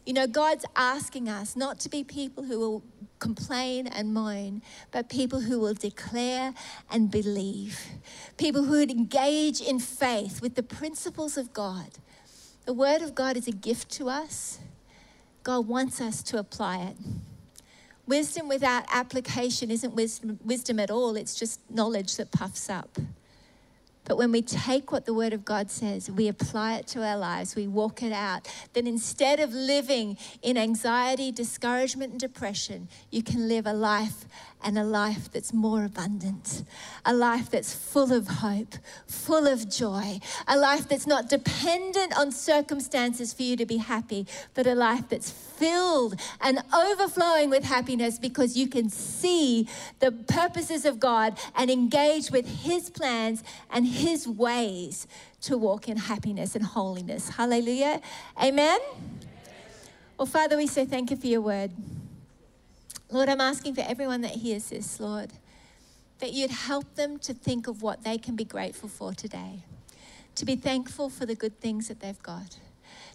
You 0.05 0.13
know, 0.13 0.27
God's 0.27 0.65
asking 0.77 1.29
us 1.29 1.57
not 1.57 1.81
to 1.81 1.89
be 1.89 2.05
people 2.05 2.45
who 2.45 2.61
will 2.61 2.83
complain 3.19 3.87
and 3.87 4.13
moan, 4.15 4.63
but 4.93 5.09
people 5.09 5.41
who 5.41 5.59
will 5.59 5.75
declare 5.75 6.55
and 6.91 7.11
believe. 7.11 7.81
People 8.37 8.65
who 8.65 8.79
would 8.79 8.91
engage 8.91 9.61
in 9.61 9.81
faith 9.81 10.41
with 10.41 10.55
the 10.55 10.63
principles 10.63 11.37
of 11.37 11.53
God. 11.53 11.99
The 12.67 12.73
Word 12.73 13.03
of 13.03 13.15
God 13.15 13.37
is 13.37 13.49
a 13.49 13.53
gift 13.53 13.91
to 13.93 14.09
us. 14.09 14.59
God 15.43 15.67
wants 15.67 16.01
us 16.01 16.23
to 16.25 16.39
apply 16.39 16.79
it. 16.79 16.97
Wisdom 18.07 18.47
without 18.47 18.85
application 18.93 19.71
isn't 19.71 19.95
wisdom, 19.95 20.39
wisdom 20.45 20.79
at 20.79 20.91
all, 20.91 21.17
it's 21.17 21.35
just 21.35 21.61
knowledge 21.71 22.17
that 22.17 22.31
puffs 22.31 22.71
up. 22.71 22.99
But 24.07 24.19
when 24.19 24.31
we 24.31 24.41
take 24.41 24.93
what 24.93 25.05
the 25.05 25.13
Word 25.13 25.33
of 25.33 25.45
God 25.45 25.71
says, 25.71 26.11
we 26.11 26.29
apply 26.29 26.77
it 26.77 26.87
to 26.89 27.05
our 27.05 27.17
lives, 27.17 27.57
we 27.57 27.67
walk 27.67 28.03
it 28.03 28.13
out, 28.13 28.49
then 28.73 28.87
instead 28.87 29.41
of 29.41 29.53
living 29.53 30.17
in 30.43 30.57
anxiety, 30.57 31.33
discouragement, 31.33 32.13
and 32.13 32.21
depression, 32.21 32.89
you 33.11 33.23
can 33.23 33.49
live 33.49 33.67
a 33.67 33.73
life 33.73 34.25
and 34.63 34.79
a 34.79 34.85
life 34.85 35.31
that's 35.31 35.53
more 35.53 35.85
abundant, 35.85 36.65
a 37.05 37.13
life 37.13 37.51
that's 37.51 37.75
full 37.75 38.13
of 38.13 38.27
hope, 38.27 38.75
full 39.07 39.47
of 39.47 39.69
joy, 39.69 40.19
a 40.49 40.57
life 40.57 40.89
that's 40.89 41.07
not 41.07 41.29
dependent 41.29 42.17
on 42.19 42.33
circumstances 42.33 43.33
for 43.33 43.43
you 43.43 43.57
to 43.57 43.67
be 43.67 43.77
happy, 43.77 44.27
but 44.55 44.67
a 44.67 44.75
life 44.75 45.09
that's 45.09 45.31
filled 45.31 46.21
and 46.41 46.59
overflowing 46.75 47.49
with 47.51 47.65
happiness 47.65 48.19
because 48.19 48.57
you 48.57 48.69
can 48.69 48.89
see 48.91 49.69
the 50.01 50.11
purposes 50.11 50.85
of 50.85 50.99
God 50.99 51.39
and 51.55 51.71
engage 51.71 52.31
with 52.31 52.47
His 52.63 52.91
plans 52.91 53.43
and 53.71 53.87
His 53.97 54.29
ways 54.29 55.07
to 55.43 55.57
walk 55.57 55.89
in 55.89 55.97
happiness 55.97 56.55
and 56.55 56.65
holiness. 56.65 57.31
Hallelujah. 57.31 58.01
Amen. 58.43 58.79
Well, 60.19 60.27
Father, 60.27 60.57
we 60.57 60.67
say 60.67 60.85
thank 60.85 61.11
you 61.11 61.17
for 61.17 61.27
your 61.27 61.41
word. 61.41 61.71
Lord, 63.11 63.29
I'm 63.29 63.41
asking 63.41 63.75
for 63.75 63.83
everyone 63.83 64.23
that 64.23 64.33
hears 64.33 64.71
this, 64.71 64.99
Lord, 64.99 65.31
that 66.19 66.33
you'd 66.33 66.51
help 66.51 66.95
them 66.95 67.19
to 67.21 67.33
think 67.33 67.69
of 67.69 67.83
what 67.83 68.03
they 68.03 68.19
can 68.19 68.35
be 68.35 68.45
grateful 68.45 68.89
for 68.89 69.15
today, 69.15 69.63
to 70.35 70.45
be 70.45 70.57
thankful 70.57 71.09
for 71.09 71.25
the 71.25 71.35
good 71.35 71.61
things 71.61 71.89
that 71.89 72.01
they've 72.01 72.23
got, 72.23 72.59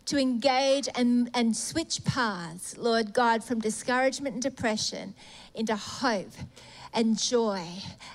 to 0.06 0.18
engage 0.18 0.88
and, 0.96 1.30
and 1.34 1.56
switch 1.56 2.04
paths, 2.06 2.78
Lord 2.78 3.14
God, 3.14 3.44
from 3.44 3.60
discouragement 3.60 4.34
and 4.36 4.44
depression 4.44 5.14
into 5.54 5.76
hope 5.76 6.34
and 6.94 7.18
joy 7.18 7.66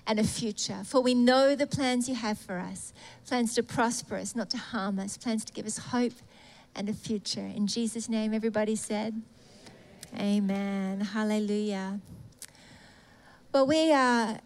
and 0.07 0.19
a 0.19 0.25
future. 0.25 0.83
For 0.85 1.01
we 1.01 1.15
know 1.15 1.55
the 1.55 1.67
plans 1.67 2.09
you 2.09 2.15
have 2.15 2.39
for 2.39 2.59
us 2.59 2.93
plans 3.27 3.55
to 3.55 3.62
prosper 3.62 4.17
us, 4.17 4.37
not 4.37 4.51
to 4.51 4.59
harm 4.59 4.99
us, 4.99 5.17
plans 5.17 5.45
to 5.45 5.53
give 5.53 5.67
us 5.67 5.79
hope 5.79 6.12
and 6.75 6.89
a 6.89 6.93
future. 6.93 7.41
In 7.41 7.67
Jesus' 7.67 8.09
name, 8.09 8.35
everybody 8.35 8.77
said, 8.77 9.21
Amen. 10.19 11.01
Hallelujah. 11.01 12.01
Well, 13.53 13.67
we 13.67 13.93
are 13.93 14.39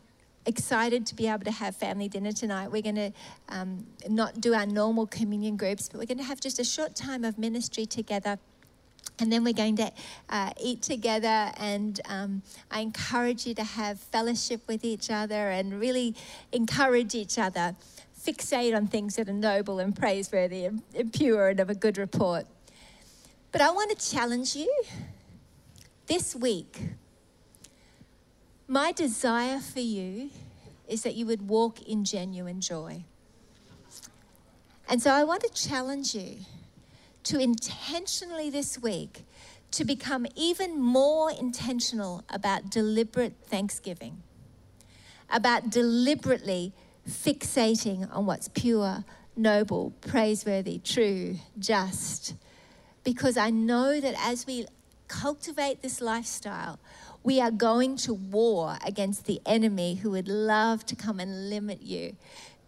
excited 0.46 1.06
to 1.06 1.14
be 1.14 1.28
able 1.28 1.44
to 1.44 1.50
have 1.50 1.76
family 1.76 2.08
dinner 2.08 2.32
tonight. 2.32 2.68
We're 2.68 2.82
going 2.82 2.94
to 2.96 3.12
um, 3.48 3.86
not 4.08 4.40
do 4.40 4.54
our 4.54 4.66
normal 4.66 5.06
communion 5.06 5.56
groups, 5.56 5.88
but 5.88 5.98
we're 5.98 6.06
going 6.06 6.18
to 6.18 6.24
have 6.24 6.40
just 6.40 6.58
a 6.58 6.64
short 6.64 6.94
time 6.94 7.24
of 7.24 7.38
ministry 7.38 7.86
together. 7.86 8.38
And 9.20 9.30
then 9.30 9.44
we're 9.44 9.52
going 9.52 9.76
to 9.76 9.92
uh, 10.28 10.50
eat 10.60 10.82
together, 10.82 11.52
and 11.58 12.00
um, 12.08 12.42
I 12.70 12.80
encourage 12.80 13.46
you 13.46 13.54
to 13.54 13.64
have 13.64 14.00
fellowship 14.00 14.66
with 14.66 14.84
each 14.84 15.10
other 15.10 15.50
and 15.50 15.78
really 15.78 16.16
encourage 16.52 17.14
each 17.14 17.38
other. 17.38 17.76
Fixate 18.18 18.74
on 18.74 18.86
things 18.86 19.16
that 19.16 19.28
are 19.28 19.32
noble 19.32 19.78
and 19.78 19.94
praiseworthy 19.94 20.64
and 20.64 20.82
pure 21.12 21.50
and 21.50 21.60
of 21.60 21.70
a 21.70 21.74
good 21.74 21.98
report. 21.98 22.46
But 23.52 23.60
I 23.60 23.70
want 23.70 23.96
to 23.96 24.10
challenge 24.10 24.56
you 24.56 24.72
this 26.10 26.34
week, 26.34 26.76
my 28.66 28.90
desire 28.90 29.60
for 29.60 29.78
you 29.78 30.30
is 30.88 31.02
that 31.04 31.14
you 31.14 31.24
would 31.26 31.48
walk 31.48 31.82
in 31.82 32.04
genuine 32.04 32.60
joy. 32.60 33.04
And 34.88 35.00
so 35.00 35.12
I 35.12 35.22
want 35.22 35.42
to 35.42 35.50
challenge 35.50 36.16
you 36.16 36.38
to 37.24 37.38
intentionally 37.38 38.50
this 38.50 38.78
week 38.78 39.24
to 39.72 39.84
become 39.84 40.26
even 40.34 40.80
more 40.80 41.30
intentional 41.30 42.24
about 42.28 42.70
deliberate 42.70 43.34
thanksgiving, 43.44 44.22
about 45.30 45.70
deliberately 45.70 46.72
fixating 47.08 48.08
on 48.14 48.26
what's 48.26 48.48
pure, 48.48 49.04
noble, 49.36 49.92
praiseworthy, 50.00 50.78
true, 50.78 51.36
just. 51.58 52.34
Because 53.04 53.36
I 53.36 53.50
know 53.50 54.00
that 54.00 54.14
as 54.18 54.46
we 54.46 54.66
cultivate 55.08 55.82
this 55.82 56.00
lifestyle, 56.00 56.78
we 57.22 57.40
are 57.40 57.50
going 57.50 57.96
to 57.96 58.14
war 58.14 58.78
against 58.84 59.26
the 59.26 59.40
enemy 59.44 59.96
who 59.96 60.10
would 60.12 60.28
love 60.28 60.86
to 60.86 60.96
come 60.96 61.20
and 61.20 61.50
limit 61.50 61.82
you. 61.82 62.16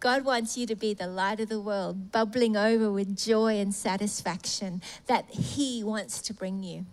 God 0.03 0.25
wants 0.25 0.57
you 0.57 0.67
to 0.67 0.75
be 0.75 0.93
the 0.93 1.07
light 1.07 1.39
of 1.39 1.47
the 1.47 1.61
world, 1.61 2.11
bubbling 2.11 2.57
over 2.57 2.91
with 2.91 3.15
joy 3.15 3.57
and 3.57 3.73
satisfaction 3.73 4.81
that 5.07 5.29
He 5.29 5.81
wants 5.81 6.21
to 6.23 6.33
bring 6.33 6.61
you. 6.61 6.85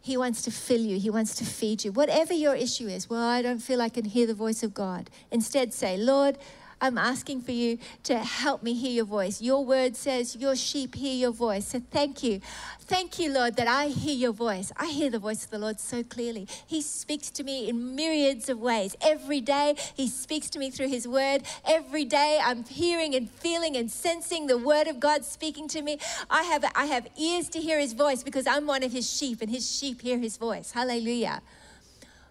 He 0.00 0.16
wants 0.16 0.42
to 0.42 0.50
fill 0.50 0.80
you. 0.80 0.98
He 0.98 1.10
wants 1.10 1.36
to 1.36 1.44
feed 1.44 1.84
you. 1.84 1.92
Whatever 1.92 2.34
your 2.34 2.56
issue 2.56 2.88
is, 2.88 3.08
well, 3.08 3.22
I 3.22 3.40
don't 3.40 3.60
feel 3.60 3.80
I 3.80 3.88
can 3.88 4.04
hear 4.04 4.26
the 4.26 4.34
voice 4.34 4.64
of 4.64 4.74
God. 4.74 5.10
Instead, 5.30 5.72
say, 5.72 5.96
Lord, 5.96 6.38
I'm 6.82 6.98
asking 6.98 7.42
for 7.42 7.52
you 7.52 7.78
to 8.02 8.18
help 8.18 8.64
me 8.64 8.74
hear 8.74 8.90
your 8.90 9.04
voice. 9.04 9.40
Your 9.40 9.64
word 9.64 9.94
says 9.94 10.34
your 10.34 10.56
sheep 10.56 10.96
hear 10.96 11.14
your 11.14 11.30
voice. 11.30 11.68
So 11.68 11.80
thank 11.92 12.24
you. 12.24 12.40
Thank 12.80 13.20
you, 13.20 13.32
Lord, 13.32 13.54
that 13.54 13.68
I 13.68 13.86
hear 13.86 14.16
your 14.16 14.32
voice. 14.32 14.72
I 14.76 14.88
hear 14.88 15.08
the 15.08 15.20
voice 15.20 15.44
of 15.44 15.50
the 15.50 15.60
Lord 15.60 15.78
so 15.78 16.02
clearly. 16.02 16.48
He 16.66 16.82
speaks 16.82 17.30
to 17.30 17.44
me 17.44 17.68
in 17.68 17.94
myriads 17.94 18.48
of 18.48 18.58
ways. 18.58 18.96
Every 19.00 19.40
day, 19.40 19.76
He 19.94 20.08
speaks 20.08 20.50
to 20.50 20.58
me 20.58 20.70
through 20.70 20.88
His 20.88 21.06
word. 21.06 21.44
Every 21.64 22.04
day, 22.04 22.40
I'm 22.42 22.64
hearing 22.64 23.14
and 23.14 23.30
feeling 23.30 23.76
and 23.76 23.88
sensing 23.88 24.48
the 24.48 24.58
word 24.58 24.88
of 24.88 24.98
God 24.98 25.24
speaking 25.24 25.68
to 25.68 25.82
me. 25.82 25.98
I 26.28 26.42
have, 26.42 26.64
I 26.74 26.86
have 26.86 27.06
ears 27.16 27.48
to 27.50 27.60
hear 27.60 27.78
His 27.78 27.92
voice 27.92 28.24
because 28.24 28.48
I'm 28.48 28.66
one 28.66 28.82
of 28.82 28.90
His 28.90 29.08
sheep, 29.08 29.40
and 29.40 29.52
His 29.52 29.70
sheep 29.70 30.02
hear 30.02 30.18
His 30.18 30.36
voice. 30.36 30.72
Hallelujah. 30.72 31.42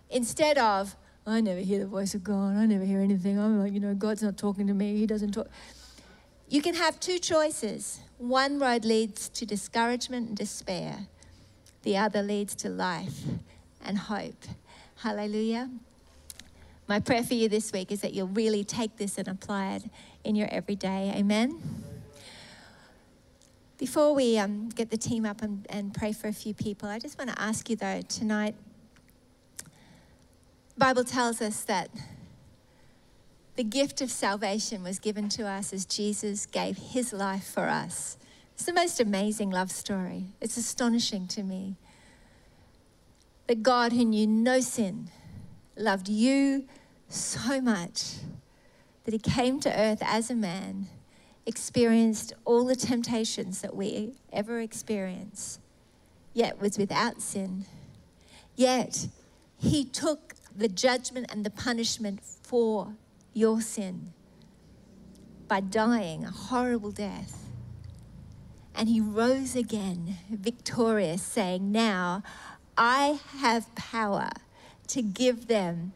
Instead 0.09 0.57
of, 0.57 0.97
I 1.25 1.39
never 1.41 1.59
hear 1.59 1.79
the 1.79 1.87
voice 1.87 2.15
of 2.15 2.23
God. 2.23 2.55
I 2.55 2.65
never 2.65 2.83
hear 2.83 2.99
anything. 2.99 3.39
I'm 3.39 3.59
like, 3.59 3.73
you 3.73 3.79
know, 3.79 3.93
God's 3.93 4.23
not 4.23 4.37
talking 4.37 4.67
to 4.67 4.73
me. 4.73 4.97
He 4.97 5.05
doesn't 5.05 5.31
talk. 5.31 5.47
You 6.49 6.61
can 6.61 6.75
have 6.75 6.99
two 6.99 7.19
choices. 7.19 7.99
One 8.17 8.59
road 8.59 8.85
leads 8.85 9.29
to 9.29 9.45
discouragement 9.45 10.29
and 10.29 10.37
despair, 10.37 11.07
the 11.83 11.97
other 11.97 12.21
leads 12.21 12.55
to 12.55 12.69
life 12.69 13.21
and 13.83 13.97
hope. 13.97 14.45
Hallelujah. 14.97 15.69
My 16.87 16.99
prayer 16.99 17.23
for 17.23 17.35
you 17.35 17.47
this 17.47 17.71
week 17.71 17.91
is 17.91 18.01
that 18.01 18.13
you'll 18.13 18.27
really 18.27 18.63
take 18.63 18.97
this 18.97 19.17
and 19.17 19.27
apply 19.27 19.75
it 19.75 19.83
in 20.23 20.35
your 20.35 20.49
everyday. 20.51 21.13
Amen. 21.15 21.61
Before 23.77 24.13
we 24.13 24.37
um, 24.37 24.69
get 24.69 24.91
the 24.91 24.97
team 24.97 25.25
up 25.25 25.41
and, 25.41 25.65
and 25.69 25.93
pray 25.93 26.11
for 26.11 26.27
a 26.27 26.33
few 26.33 26.53
people, 26.53 26.89
I 26.89 26.99
just 26.99 27.17
want 27.17 27.29
to 27.31 27.41
ask 27.41 27.69
you 27.69 27.75
though 27.75 28.01
tonight 28.01 28.55
Bible 30.77 31.03
tells 31.03 31.41
us 31.41 31.63
that 31.63 31.89
the 33.55 33.63
gift 33.63 34.01
of 34.01 34.09
salvation 34.09 34.83
was 34.83 34.99
given 34.99 35.29
to 35.29 35.45
us 35.45 35.73
as 35.73 35.85
Jesus 35.85 36.45
gave 36.45 36.77
his 36.77 37.13
life 37.13 37.43
for 37.43 37.67
us. 37.67 38.17
It's 38.53 38.65
the 38.65 38.73
most 38.73 38.99
amazing 38.99 39.49
love 39.49 39.71
story. 39.71 40.27
It's 40.39 40.57
astonishing 40.57 41.27
to 41.29 41.43
me 41.43 41.75
that 43.47 43.63
God, 43.63 43.91
who 43.91 44.05
knew 44.05 44.25
no 44.25 44.61
sin, 44.61 45.09
loved 45.75 46.07
you 46.07 46.65
so 47.09 47.59
much 47.59 48.15
that 49.03 49.13
he 49.13 49.19
came 49.19 49.59
to 49.59 49.79
earth 49.79 50.01
as 50.01 50.29
a 50.29 50.35
man, 50.35 50.87
experienced 51.45 52.33
all 52.45 52.65
the 52.65 52.75
temptations 52.75 53.61
that 53.61 53.75
we 53.75 54.13
ever 54.31 54.59
experience, 54.61 55.59
yet 56.33 56.61
was 56.61 56.77
without 56.77 57.21
sin. 57.21 57.65
Yet 58.55 59.07
he 59.57 59.83
took 59.83 60.30
the 60.55 60.67
judgment 60.67 61.27
and 61.31 61.45
the 61.45 61.49
punishment 61.49 62.21
for 62.23 62.95
your 63.33 63.61
sin. 63.61 64.13
by 65.47 65.59
dying 65.59 66.23
a 66.23 66.31
horrible 66.31 66.91
death. 66.91 67.49
And 68.73 68.87
he 68.87 69.01
rose 69.01 69.53
again, 69.53 70.15
victorious, 70.29 71.21
saying, 71.21 71.73
Now 71.73 72.23
I 72.77 73.19
have 73.39 73.75
power 73.75 74.29
to 74.87 75.01
give 75.01 75.47
them 75.47 75.91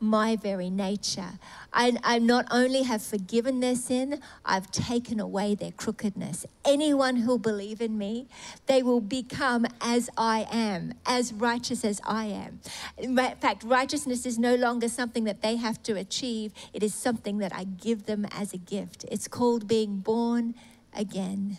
my 0.00 0.36
very 0.36 0.70
nature. 0.70 1.38
I, 1.72 1.96
I 2.04 2.18
not 2.18 2.46
only 2.50 2.82
have 2.82 3.02
forgiven 3.02 3.60
their 3.60 3.74
sin, 3.74 4.20
I've 4.44 4.70
taken 4.70 5.20
away 5.20 5.54
their 5.54 5.72
crookedness. 5.72 6.46
Anyone 6.64 7.16
who'll 7.16 7.38
believe 7.38 7.80
in 7.80 7.96
me, 7.96 8.28
they 8.66 8.82
will 8.82 9.00
become 9.00 9.66
as 9.80 10.10
I 10.16 10.46
am, 10.50 10.94
as 11.06 11.32
righteous 11.32 11.84
as 11.84 12.00
I 12.04 12.26
am. 12.26 12.60
In 12.98 13.16
fact, 13.16 13.64
righteousness 13.64 14.26
is 14.26 14.38
no 14.38 14.54
longer 14.54 14.88
something 14.88 15.24
that 15.24 15.42
they 15.42 15.56
have 15.56 15.82
to 15.84 15.96
achieve, 15.96 16.52
it 16.72 16.82
is 16.82 16.94
something 16.94 17.38
that 17.38 17.54
I 17.54 17.64
give 17.64 18.06
them 18.06 18.26
as 18.32 18.52
a 18.52 18.58
gift. 18.58 19.04
It's 19.10 19.28
called 19.28 19.66
being 19.66 19.98
born 19.98 20.54
again. 20.94 21.58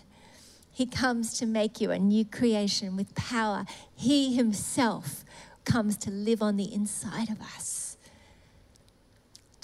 He 0.71 0.85
comes 0.85 1.39
to 1.39 1.47
make 1.47 1.81
you 1.81 1.89
a 1.89 1.97
new 1.97 2.23
creation 2.23 2.95
with 2.95 3.15
power. 3.15 3.65
He 3.95 4.35
himself 4.35 5.25
comes 5.65 5.97
to 5.97 6.11
live 6.11 6.41
on 6.41 6.55
the 6.55 6.71
inside 6.71 7.29
of 7.29 7.41
us. 7.41 7.76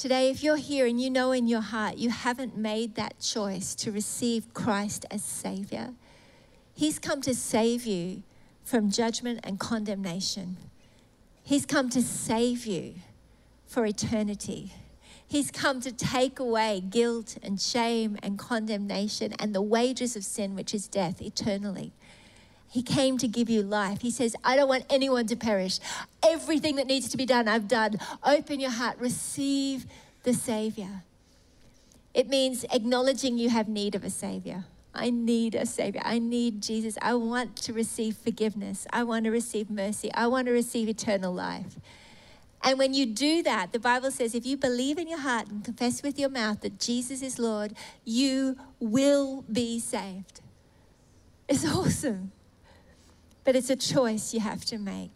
Today, 0.04 0.30
if 0.30 0.44
you're 0.44 0.58
here 0.58 0.86
and 0.86 1.00
you 1.00 1.10
know 1.10 1.32
in 1.32 1.48
your 1.48 1.62
heart 1.62 1.96
you 1.96 2.10
haven't 2.10 2.58
made 2.58 2.96
that 2.96 3.22
choice 3.22 3.74
to 3.76 3.90
receive 3.90 4.54
Christ 4.54 5.06
as 5.10 5.24
Savior, 5.24 5.94
He's 6.74 7.00
come 7.00 7.22
to 7.22 7.34
save 7.34 7.86
you 7.86 8.24
from 8.66 8.92
judgment 8.92 9.40
and 9.46 9.58
condemnation. 9.62 10.58
He's 11.42 11.66
come 11.66 11.90
to 11.92 12.02
save 12.02 12.66
you 12.66 12.96
for 13.66 13.86
eternity. 13.86 14.74
He's 15.26 15.50
come 15.50 15.80
to 15.80 15.94
take 15.94 16.38
away 16.38 16.82
guilt 16.82 17.38
and 17.42 17.62
shame 17.62 18.18
and 18.22 18.38
condemnation 18.38 19.32
and 19.40 19.56
the 19.56 19.62
wages 19.62 20.18
of 20.18 20.26
sin, 20.26 20.54
which 20.54 20.74
is 20.74 20.90
death, 20.90 21.22
eternally. 21.22 21.94
He 22.74 22.82
came 22.82 23.20
to 23.20 23.28
give 23.28 23.52
you 23.52 23.62
life. 23.62 24.02
He 24.02 24.10
says, 24.10 24.36
I 24.44 24.56
don't 24.56 24.68
want 24.68 24.86
anyone 24.90 25.28
to 25.28 25.36
perish. 25.36 25.78
Everything 26.28 26.78
that 26.78 26.88
needs 26.88 27.08
to 27.10 27.18
be 27.18 27.26
done, 27.28 27.48
I've 27.48 27.68
done. 27.68 28.00
Open 28.24 28.60
your 28.60 28.72
heart, 28.72 28.98
receive 29.00 29.86
the 30.24 30.34
Savior. 30.34 31.04
It 32.16 32.30
means 32.30 32.66
acknowledging 32.72 33.38
you 33.38 33.50
have 33.50 33.68
need 33.68 33.94
of 33.94 34.04
a 34.04 34.10
Savior. 34.10 34.66
I 34.92 35.12
need 35.12 35.54
a 35.54 35.68
Savior. 35.68 36.02
I 36.04 36.18
need 36.18 36.64
Jesus. 36.64 36.98
I 37.00 37.14
want 37.14 37.58
to 37.58 37.74
receive 37.74 38.18
forgiveness. 38.18 38.88
I 38.92 39.04
want 39.04 39.26
to 39.26 39.30
receive 39.30 39.70
mercy. 39.70 40.12
I 40.12 40.26
want 40.26 40.48
to 40.48 40.52
receive 40.52 40.90
eternal 40.90 41.32
life. 41.32 41.76
And 42.64 42.80
when 42.80 42.96
you 42.96 43.06
do 43.06 43.44
that, 43.44 43.72
the 43.72 43.80
Bible 43.80 44.10
says 44.10 44.34
if 44.34 44.48
you 44.48 44.58
believe 44.58 44.98
in 44.98 45.08
your 45.08 45.20
heart 45.20 45.48
and 45.48 45.64
confess 45.64 46.02
with 46.02 46.18
your 46.18 46.30
mouth 46.30 46.62
that 46.62 46.80
Jesus 46.80 47.22
is 47.22 47.38
Lord, 47.38 47.76
you 48.04 48.58
will 48.80 49.44
be 49.44 49.80
saved. 49.80 50.42
It's 51.48 51.64
awesome. 51.72 52.32
But 53.44 53.56
it's 53.56 53.70
a 53.70 53.76
choice 53.76 54.34
you 54.34 54.40
have 54.40 54.66
to 54.66 54.78
make. 54.78 55.12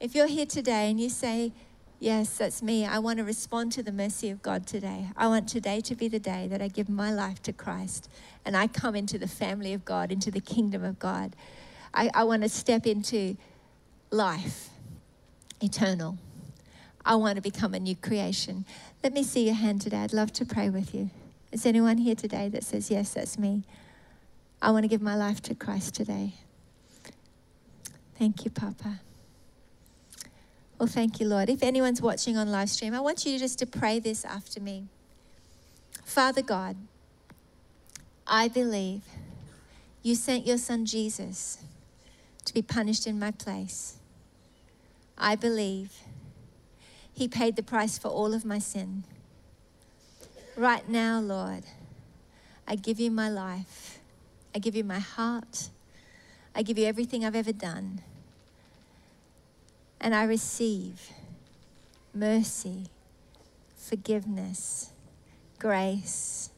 If 0.00 0.14
you're 0.14 0.26
here 0.26 0.46
today 0.46 0.90
and 0.90 1.00
you 1.00 1.08
say, 1.08 1.52
Yes, 2.00 2.36
that's 2.36 2.62
me. 2.62 2.84
I 2.84 2.98
want 2.98 3.18
to 3.18 3.24
respond 3.24 3.72
to 3.72 3.82
the 3.82 3.92
mercy 3.92 4.28
of 4.28 4.42
God 4.42 4.66
today. 4.66 5.08
I 5.16 5.26
want 5.28 5.48
today 5.48 5.80
to 5.80 5.94
be 5.94 6.06
the 6.06 6.18
day 6.18 6.46
that 6.48 6.60
I 6.60 6.68
give 6.68 6.88
my 6.88 7.10
life 7.10 7.40
to 7.44 7.52
Christ 7.52 8.10
and 8.44 8.54
I 8.56 8.66
come 8.66 8.94
into 8.94 9.16
the 9.16 9.28
family 9.28 9.72
of 9.72 9.86
God, 9.86 10.12
into 10.12 10.30
the 10.30 10.40
kingdom 10.40 10.84
of 10.84 10.98
God. 10.98 11.34
I, 11.94 12.10
I 12.12 12.24
want 12.24 12.42
to 12.42 12.50
step 12.50 12.86
into 12.86 13.38
life, 14.10 14.68
eternal. 15.62 16.18
I 17.06 17.14
want 17.14 17.36
to 17.36 17.42
become 17.42 17.72
a 17.72 17.80
new 17.80 17.96
creation. 17.96 18.66
Let 19.02 19.14
me 19.14 19.22
see 19.22 19.46
your 19.46 19.54
hand 19.54 19.80
today. 19.80 19.98
I'd 19.98 20.12
love 20.12 20.32
to 20.34 20.44
pray 20.44 20.68
with 20.68 20.94
you. 20.94 21.08
Is 21.52 21.64
anyone 21.64 21.98
here 21.98 22.16
today 22.16 22.48
that 22.50 22.64
says, 22.64 22.90
Yes, 22.90 23.14
that's 23.14 23.38
me? 23.38 23.62
I 24.60 24.72
want 24.72 24.84
to 24.84 24.88
give 24.88 25.00
my 25.00 25.14
life 25.14 25.40
to 25.42 25.54
Christ 25.54 25.94
today. 25.94 26.34
Thank 28.24 28.46
you, 28.46 28.50
Papa. 28.50 29.00
Well, 30.78 30.86
thank 30.86 31.20
you, 31.20 31.26
Lord. 31.26 31.50
If 31.50 31.62
anyone's 31.62 32.00
watching 32.00 32.38
on 32.38 32.50
live 32.50 32.70
stream, 32.70 32.94
I 32.94 33.00
want 33.00 33.26
you 33.26 33.38
just 33.38 33.58
to 33.58 33.66
pray 33.66 33.98
this 34.00 34.24
after 34.24 34.60
me. 34.60 34.86
Father 36.06 36.40
God, 36.40 36.74
I 38.26 38.48
believe 38.48 39.02
you 40.02 40.14
sent 40.14 40.46
your 40.46 40.56
son 40.56 40.86
Jesus 40.86 41.58
to 42.46 42.54
be 42.54 42.62
punished 42.62 43.06
in 43.06 43.18
my 43.18 43.30
place. 43.30 43.98
I 45.18 45.34
believe 45.36 45.92
he 47.12 47.28
paid 47.28 47.56
the 47.56 47.62
price 47.62 47.98
for 47.98 48.08
all 48.08 48.32
of 48.32 48.42
my 48.42 48.58
sin. 48.58 49.04
Right 50.56 50.88
now, 50.88 51.20
Lord, 51.20 51.64
I 52.66 52.76
give 52.76 52.98
you 52.98 53.10
my 53.10 53.28
life. 53.28 53.98
I 54.54 54.60
give 54.60 54.74
you 54.74 54.82
my 54.82 55.00
heart. 55.00 55.68
I 56.54 56.62
give 56.62 56.78
you 56.78 56.86
everything 56.86 57.22
I've 57.22 57.36
ever 57.36 57.52
done. 57.52 58.00
And 60.04 60.14
I 60.14 60.24
receive 60.24 61.12
mercy, 62.12 62.88
forgiveness, 63.74 64.92
grace. 65.58 66.50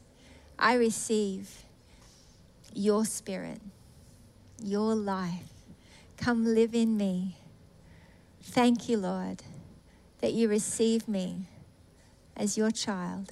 I 0.59 0.73
receive 0.73 1.63
your 2.73 3.05
spirit, 3.05 3.61
your 4.61 4.95
life. 4.95 5.47
Come 6.17 6.43
live 6.43 6.75
in 6.75 6.97
me. 6.97 7.37
Thank 8.43 8.89
you, 8.89 8.97
Lord, 8.97 9.43
that 10.19 10.33
you 10.33 10.49
receive 10.49 11.07
me 11.07 11.45
as 12.35 12.57
your 12.57 12.71
child. 12.71 13.31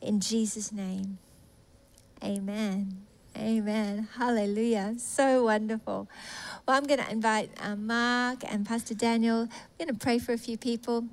In 0.00 0.20
Jesus' 0.20 0.72
name, 0.72 1.18
amen. 2.24 3.02
Amen. 3.36 4.08
Hallelujah. 4.16 4.94
So 4.98 5.44
wonderful. 5.44 6.08
Well, 6.70 6.78
I'm 6.78 6.86
going 6.86 7.00
to 7.00 7.10
invite 7.10 7.50
uh, 7.60 7.74
Mark 7.74 8.44
and 8.46 8.64
Pastor 8.64 8.94
Daniel. 8.94 9.48
We're 9.76 9.86
going 9.86 9.98
to 9.98 10.00
pray 10.00 10.20
for 10.20 10.32
a 10.32 10.38
few 10.38 10.56
people. 10.56 11.04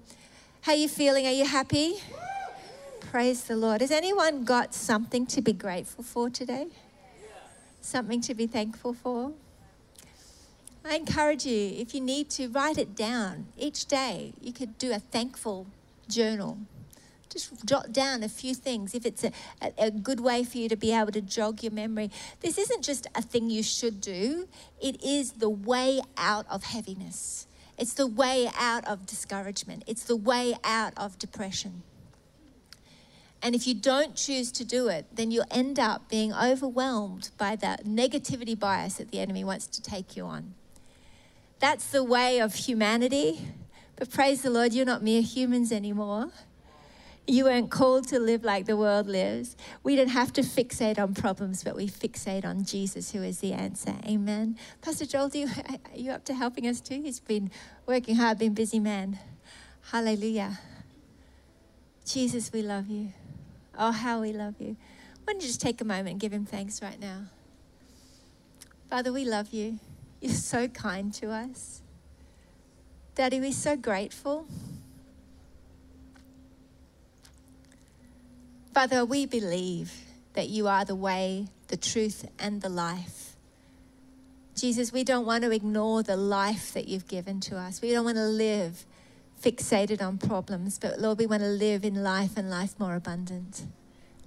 How 0.61 0.73
are 0.73 0.75
you 0.75 0.87
feeling? 0.87 1.25
Are 1.25 1.31
you 1.31 1.47
happy? 1.47 1.95
Praise 2.99 3.45
the 3.45 3.55
Lord. 3.55 3.81
Has 3.81 3.89
anyone 3.89 4.45
got 4.45 4.75
something 4.75 5.25
to 5.25 5.41
be 5.41 5.53
grateful 5.53 6.03
for 6.03 6.29
today? 6.29 6.67
Something 7.81 8.21
to 8.21 8.35
be 8.35 8.45
thankful 8.45 8.93
for? 8.93 9.31
I 10.85 10.95
encourage 10.95 11.47
you, 11.47 11.73
if 11.75 11.95
you 11.95 12.01
need 12.01 12.29
to, 12.37 12.49
write 12.49 12.77
it 12.77 12.95
down 12.95 13.47
each 13.57 13.87
day. 13.87 14.33
You 14.39 14.53
could 14.53 14.77
do 14.77 14.91
a 14.91 14.99
thankful 14.99 15.65
journal 16.07 16.59
just 17.29 17.65
jot 17.65 17.91
down 17.91 18.23
a 18.23 18.29
few 18.29 18.53
things 18.53 18.93
if 18.93 19.05
it's 19.05 19.23
a, 19.23 19.31
a, 19.61 19.71
a, 19.77 19.91
good 19.91 20.19
way 20.19 20.43
for 20.43 20.57
you 20.57 20.69
to 20.69 20.75
be 20.75 20.93
able 20.93 21.11
to 21.11 21.21
jog 21.21 21.63
your 21.63 21.71
memory. 21.71 22.11
This 22.41 22.57
isn't 22.57 22.83
just 22.83 23.07
a 23.15 23.21
thing 23.21 23.49
you 23.49 23.63
should 23.63 24.01
do, 24.01 24.47
it 24.81 25.03
is 25.03 25.33
the 25.33 25.49
way 25.49 26.01
out 26.17 26.45
of 26.49 26.63
heaviness. 26.63 27.47
It's 27.77 27.93
the 27.93 28.07
way 28.07 28.49
out 28.57 28.87
of 28.87 29.05
discouragement. 29.05 29.83
It's 29.85 30.03
the 30.03 30.15
way 30.15 30.55
out 30.63 30.93
of 30.97 31.19
depression. 31.19 31.83
And 33.41 33.53
if 33.53 33.67
you 33.67 33.75
don't 33.75 34.15
choose 34.15 34.51
to 34.53 34.65
do 34.65 34.87
it, 34.87 35.05
then 35.13 35.29
you'll 35.29 35.45
end 35.51 35.79
up 35.79 36.09
being 36.09 36.33
overwhelmed 36.33 37.29
by 37.37 37.55
the 37.55 37.77
negativity 37.85 38.57
bias 38.57 38.95
that 38.95 39.11
the 39.11 39.19
enemy 39.19 39.43
wants 39.43 39.67
to 39.67 39.81
take 39.81 40.17
you 40.17 40.25
on. 40.25 40.55
That's 41.59 41.87
the 41.87 42.03
way 42.03 42.39
of 42.39 42.55
humanity. 42.55 43.47
But 43.95 44.09
praise 44.11 44.41
the 44.41 44.49
Lord, 44.49 44.73
you're 44.73 44.85
not 44.85 45.03
mere 45.03 45.21
humans 45.21 45.71
anymore. 45.71 46.29
You 47.29 47.43
weren't 47.43 47.69
called 47.69 48.07
to 48.07 48.19
live 48.19 48.45
like 48.45 48.67
the 48.67 48.77
world 48.77 49.05
lives. 49.05 49.57
We 49.83 49.97
don't 49.97 50.07
have 50.07 50.31
to 50.33 50.41
fixate 50.41 50.97
on 50.97 51.13
problems, 51.13 51.61
but 51.61 51.75
we 51.75 51.89
fixate 51.89 52.45
on 52.45 52.63
Jesus, 52.63 53.11
who 53.11 53.21
is 53.21 53.39
the 53.39 53.51
answer. 53.51 53.95
Amen. 54.05 54.57
Pastor 54.81 55.05
Joel, 55.05 55.29
you, 55.33 55.47
are 55.69 55.97
you 55.97 56.11
up 56.11 56.23
to 56.25 56.33
helping 56.33 56.65
us 56.67 56.79
too? 56.79 57.01
He's 57.01 57.19
been 57.19 57.51
working 57.85 58.15
hard, 58.15 58.39
been 58.39 58.53
busy 58.53 58.79
man. 58.79 59.19
Hallelujah. 59.91 60.57
Jesus, 62.05 62.53
we 62.53 62.61
love 62.61 62.87
you. 62.87 63.11
Oh, 63.77 63.91
how 63.91 64.21
we 64.21 64.31
love 64.31 64.55
you. 64.59 64.77
Why 65.25 65.33
don't 65.33 65.41
you 65.41 65.47
just 65.47 65.59
take 65.59 65.81
a 65.81 65.85
moment 65.85 66.09
and 66.09 66.19
give 66.21 66.31
him 66.31 66.45
thanks 66.45 66.81
right 66.81 66.99
now? 66.99 67.23
Father, 68.89 69.11
we 69.11 69.25
love 69.25 69.51
you. 69.51 69.79
You're 70.21 70.31
so 70.31 70.69
kind 70.69 71.13
to 71.15 71.31
us. 71.31 71.81
Daddy, 73.15 73.41
we're 73.41 73.51
so 73.51 73.75
grateful. 73.75 74.47
Father, 78.77 79.03
we 79.03 79.25
believe 79.25 79.91
that 80.33 80.49
you 80.49 80.67
are 80.67 80.85
the 80.85 80.93
way, 80.93 81.47
the 81.67 81.77
truth, 81.77 82.29
and 82.37 82.61
the 82.61 82.69
life. 82.69 83.35
Jesus, 84.53 84.93
we 84.93 85.03
don't 85.03 85.25
want 85.25 85.43
to 85.45 85.49
ignore 85.49 86.03
the 86.03 86.15
life 86.15 86.73
that 86.75 86.87
you've 86.87 87.07
given 87.07 87.39
to 87.39 87.57
us. 87.57 87.81
We 87.81 87.91
don't 87.91 88.05
want 88.05 88.17
to 88.17 88.27
live 88.27 88.85
fixated 89.41 89.99
on 89.99 90.19
problems, 90.19 90.77
but 90.77 90.99
Lord, 90.99 91.17
we 91.17 91.25
want 91.25 91.41
to 91.41 91.49
live 91.49 91.83
in 91.83 92.03
life 92.03 92.37
and 92.37 92.51
life 92.51 92.79
more 92.79 92.93
abundant. 92.93 93.65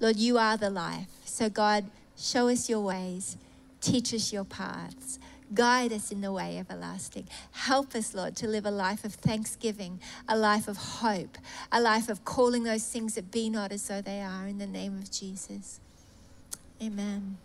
Lord, 0.01 0.17
you 0.17 0.37
are 0.37 0.57
the 0.57 0.69
life. 0.69 1.07
So, 1.25 1.49
God, 1.49 1.85
show 2.19 2.49
us 2.49 2.69
your 2.69 2.81
ways, 2.81 3.37
teach 3.81 4.13
us 4.13 4.33
your 4.33 4.43
paths, 4.43 5.21
Guide 5.55 5.93
us 5.93 6.13
in 6.13 6.21
the 6.21 6.33
way 6.33 6.59
everlasting. 6.59 7.29
Help 7.53 7.95
us, 7.95 8.15
Lord, 8.15 8.37
to 8.37 8.49
live 8.49 8.67
a 8.67 8.71
life 8.71 9.05
of 9.05 9.15
thanksgiving, 9.15 10.01
a 10.29 10.37
life 10.37 10.69
of 10.69 10.77
hope, 10.77 11.39
a 11.73 11.81
life 11.81 12.09
of 12.09 12.25
calling 12.25 12.65
those 12.65 12.87
things 12.87 13.17
that 13.17 13.31
be 13.31 13.51
not 13.51 13.73
as 13.73 13.87
though 13.89 14.01
they 14.01 14.21
are 14.21 14.47
in 14.47 14.59
the 14.59 14.67
name 14.67 14.97
of 14.99 15.11
Jesus. 15.11 15.81
Amen. 16.83 17.39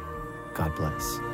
God 0.54 0.76
bless. 0.76 1.31